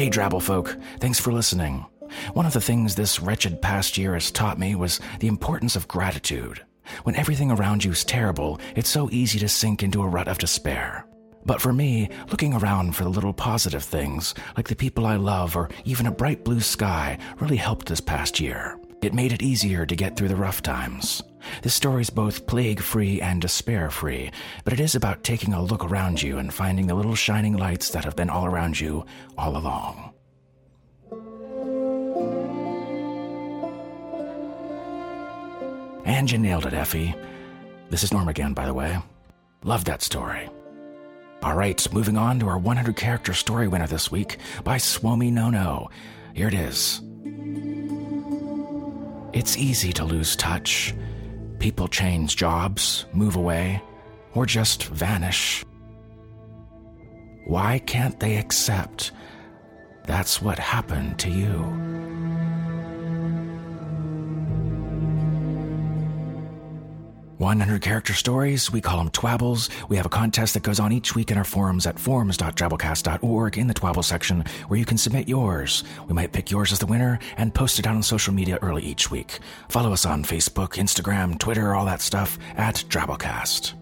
Hey, 0.00 0.08
Drabble 0.08 0.40
folk, 0.40 0.78
thanks 0.98 1.20
for 1.20 1.30
listening. 1.30 1.84
One 2.32 2.46
of 2.46 2.54
the 2.54 2.60
things 2.62 2.94
this 2.94 3.20
wretched 3.20 3.60
past 3.60 3.98
year 3.98 4.14
has 4.14 4.30
taught 4.30 4.58
me 4.58 4.74
was 4.74 4.98
the 5.18 5.26
importance 5.26 5.76
of 5.76 5.88
gratitude. 5.88 6.64
When 7.02 7.14
everything 7.16 7.50
around 7.50 7.84
you 7.84 7.90
is 7.90 8.02
terrible, 8.02 8.60
it's 8.74 8.88
so 8.88 9.10
easy 9.12 9.38
to 9.40 9.46
sink 9.46 9.82
into 9.82 10.00
a 10.00 10.08
rut 10.08 10.26
of 10.26 10.38
despair. 10.38 11.04
But 11.44 11.60
for 11.60 11.74
me, 11.74 12.08
looking 12.30 12.54
around 12.54 12.96
for 12.96 13.04
the 13.04 13.10
little 13.10 13.34
positive 13.34 13.84
things, 13.84 14.34
like 14.56 14.68
the 14.68 14.74
people 14.74 15.04
I 15.04 15.16
love 15.16 15.54
or 15.54 15.68
even 15.84 16.06
a 16.06 16.10
bright 16.10 16.46
blue 16.46 16.60
sky, 16.60 17.18
really 17.38 17.58
helped 17.58 17.84
this 17.84 18.00
past 18.00 18.40
year. 18.40 18.78
It 19.02 19.12
made 19.12 19.34
it 19.34 19.42
easier 19.42 19.84
to 19.84 19.96
get 19.96 20.16
through 20.16 20.28
the 20.28 20.34
rough 20.34 20.62
times. 20.62 21.22
This 21.62 21.74
story's 21.74 22.10
both 22.10 22.46
plague 22.46 22.80
free 22.80 23.20
and 23.20 23.40
despair 23.40 23.90
free, 23.90 24.30
but 24.64 24.72
it 24.72 24.80
is 24.80 24.94
about 24.94 25.24
taking 25.24 25.52
a 25.52 25.62
look 25.62 25.84
around 25.84 26.22
you 26.22 26.38
and 26.38 26.52
finding 26.52 26.86
the 26.86 26.94
little 26.94 27.14
shining 27.14 27.56
lights 27.56 27.90
that 27.90 28.04
have 28.04 28.16
been 28.16 28.30
all 28.30 28.46
around 28.46 28.78
you 28.78 29.04
all 29.36 29.56
along. 29.56 30.12
And 36.04 36.30
you 36.30 36.38
nailed 36.38 36.66
it, 36.66 36.74
Effie. 36.74 37.14
This 37.88 38.02
is 38.02 38.12
Norm 38.12 38.28
again, 38.28 38.52
by 38.52 38.66
the 38.66 38.74
way. 38.74 38.98
Love 39.64 39.84
that 39.84 40.02
story. 40.02 40.48
All 41.42 41.54
right, 41.54 41.92
moving 41.92 42.16
on 42.18 42.38
to 42.40 42.48
our 42.48 42.58
100 42.58 42.96
character 42.96 43.32
story 43.32 43.68
winner 43.68 43.86
this 43.86 44.10
week 44.10 44.38
by 44.62 44.76
Swomi 44.76 45.32
No 45.32 45.50
No. 45.50 45.88
Here 46.34 46.48
it 46.48 46.54
is. 46.54 47.00
It's 49.32 49.56
easy 49.56 49.92
to 49.94 50.04
lose 50.04 50.36
touch. 50.36 50.94
People 51.60 51.88
change 51.88 52.36
jobs, 52.36 53.04
move 53.12 53.36
away, 53.36 53.82
or 54.34 54.46
just 54.46 54.84
vanish. 54.84 55.62
Why 57.46 57.78
can't 57.80 58.18
they 58.18 58.38
accept 58.38 59.12
that's 60.04 60.40
what 60.40 60.58
happened 60.58 61.18
to 61.18 61.30
you? 61.30 61.52
100 67.40 67.80
character 67.80 68.12
stories, 68.12 68.70
we 68.70 68.82
call 68.82 68.98
them 68.98 69.08
Twabbles. 69.08 69.70
We 69.88 69.96
have 69.96 70.04
a 70.04 70.10
contest 70.10 70.52
that 70.52 70.62
goes 70.62 70.78
on 70.78 70.92
each 70.92 71.14
week 71.14 71.30
in 71.30 71.38
our 71.38 71.44
forums 71.44 71.86
at 71.86 71.98
forums.drabblecast.org 71.98 73.56
in 73.56 73.66
the 73.66 73.72
Twabble 73.72 74.04
section 74.04 74.44
where 74.68 74.78
you 74.78 74.84
can 74.84 74.98
submit 74.98 75.26
yours. 75.26 75.82
We 76.06 76.12
might 76.12 76.32
pick 76.32 76.50
yours 76.50 76.70
as 76.70 76.80
the 76.80 76.86
winner 76.86 77.18
and 77.38 77.54
post 77.54 77.78
it 77.78 77.86
out 77.86 77.96
on 77.96 78.02
social 78.02 78.34
media 78.34 78.58
early 78.60 78.82
each 78.82 79.10
week. 79.10 79.38
Follow 79.70 79.90
us 79.90 80.04
on 80.04 80.22
Facebook, 80.22 80.74
Instagram, 80.74 81.38
Twitter, 81.38 81.74
all 81.74 81.86
that 81.86 82.02
stuff 82.02 82.38
at 82.58 82.84
Drabblecast. 82.88 83.72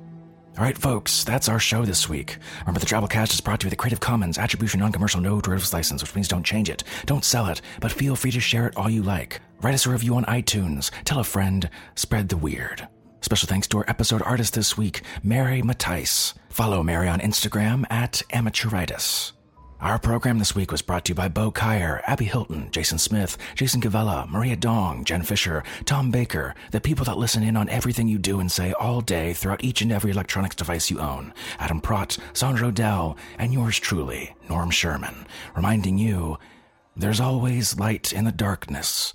All 0.57 0.63
right, 0.63 0.79
folks, 0.79 1.25
that's 1.25 1.49
our 1.49 1.59
show 1.59 1.85
this 1.85 2.09
week. 2.09 2.39
Remember, 2.61 2.79
the 2.79 2.87
Drabblecast 2.87 3.33
is 3.33 3.41
brought 3.41 3.59
to 3.61 3.65
you 3.65 3.69
with 3.69 3.75
a 3.75 3.77
Creative 3.77 3.99
Commons 3.99 4.39
Attribution 4.39 4.79
Non-Commercial 4.79 5.21
No 5.21 5.41
Derivatives 5.41 5.73
License, 5.73 6.01
which 6.01 6.15
means 6.15 6.29
don't 6.29 6.47
change 6.47 6.71
it, 6.71 6.85
don't 7.07 7.25
sell 7.25 7.47
it, 7.47 7.61
but 7.81 7.91
feel 7.91 8.15
free 8.15 8.31
to 8.31 8.41
share 8.41 8.69
it 8.69 8.77
all 8.77 8.89
you 8.89 9.03
like. 9.03 9.41
Write 9.63 9.75
us 9.75 9.87
a 9.87 9.91
review 9.91 10.15
on 10.15 10.25
iTunes, 10.27 10.93
tell 11.03 11.19
a 11.19 11.25
friend, 11.25 11.69
spread 11.97 12.29
the 12.29 12.37
weird. 12.37 12.87
Special 13.21 13.49
thanks 13.49 13.67
to 13.69 13.79
our 13.79 13.85
episode 13.89 14.23
artist 14.23 14.55
this 14.55 14.77
week, 14.77 15.03
Mary 15.23 15.61
Matisse. 15.61 16.35
Follow 16.49 16.83
Mary 16.83 17.09
on 17.09 17.19
Instagram 17.21 17.85
at 17.91 18.23
amateuritis. 18.33 19.33
Our 19.81 19.99
program 19.99 20.39
this 20.39 20.55
week 20.55 20.73
was 20.73 20.83
brought 20.83 21.05
to 21.05 21.11
you 21.11 21.15
by 21.15 21.29
Bo 21.29 21.53
Kaier, 21.53 22.01
Abby 22.07 22.25
Hilton, 22.25 22.69
Jason 22.73 22.99
Smith, 22.99 23.37
Jason 23.55 23.81
Gavella, 23.81 24.29
Maria 24.29 24.57
Dong, 24.57 25.05
Jen 25.05 25.23
Fisher, 25.23 25.63
Tom 25.85 26.11
Baker, 26.11 26.55
the 26.73 26.81
people 26.81 27.05
that 27.05 27.19
listen 27.19 27.43
in 27.45 27.57
on 27.57 27.69
everything 27.69 28.09
you 28.09 28.19
do 28.19 28.41
and 28.41 28.51
say 28.51 28.73
all 28.73 29.01
day 29.01 29.35
throughout 29.35 29.63
each 29.63 29.83
and 29.83 29.93
every 29.93 30.11
electronics 30.11 30.57
device 30.57 30.91
you 30.91 30.99
own, 30.99 31.33
Adam 31.61 31.81
Pratt, 31.81 32.19
Sandra 32.33 32.69
Odell, 32.69 33.17
and 33.39 33.53
yours 33.53 33.79
truly, 33.79 34.35
Norm 34.49 34.71
Sherman, 34.71 35.27
reminding 35.55 35.99
you 35.99 36.39
there's 36.97 37.21
always 37.21 37.79
light 37.79 38.13
in 38.13 38.25
the 38.25 38.33
darkness, 38.33 39.13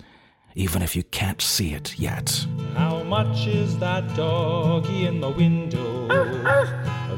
even 0.54 0.82
if 0.82 0.94
you 0.94 1.02
can't 1.04 1.42
see 1.42 1.74
it 1.74 1.98
yet. 1.98 2.46
How 2.74 3.02
much 3.02 3.46
is 3.46 3.78
that 3.78 4.14
doggy 4.16 5.06
in 5.06 5.20
the 5.20 5.30
window? 5.30 6.08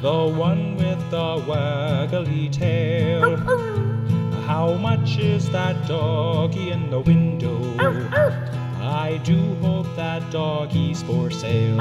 The 0.00 0.34
one 0.36 0.76
with 0.76 1.10
the 1.10 1.42
waggly 1.46 2.52
tail. 2.52 3.36
How 4.46 4.74
much 4.74 5.18
is 5.18 5.50
that 5.50 5.88
doggy 5.88 6.70
in 6.70 6.90
the 6.90 7.00
window? 7.00 7.58
I 8.80 9.20
do 9.24 9.54
hope 9.56 9.86
that 9.96 10.30
doggy's 10.30 11.02
for 11.02 11.30
sale. 11.30 11.80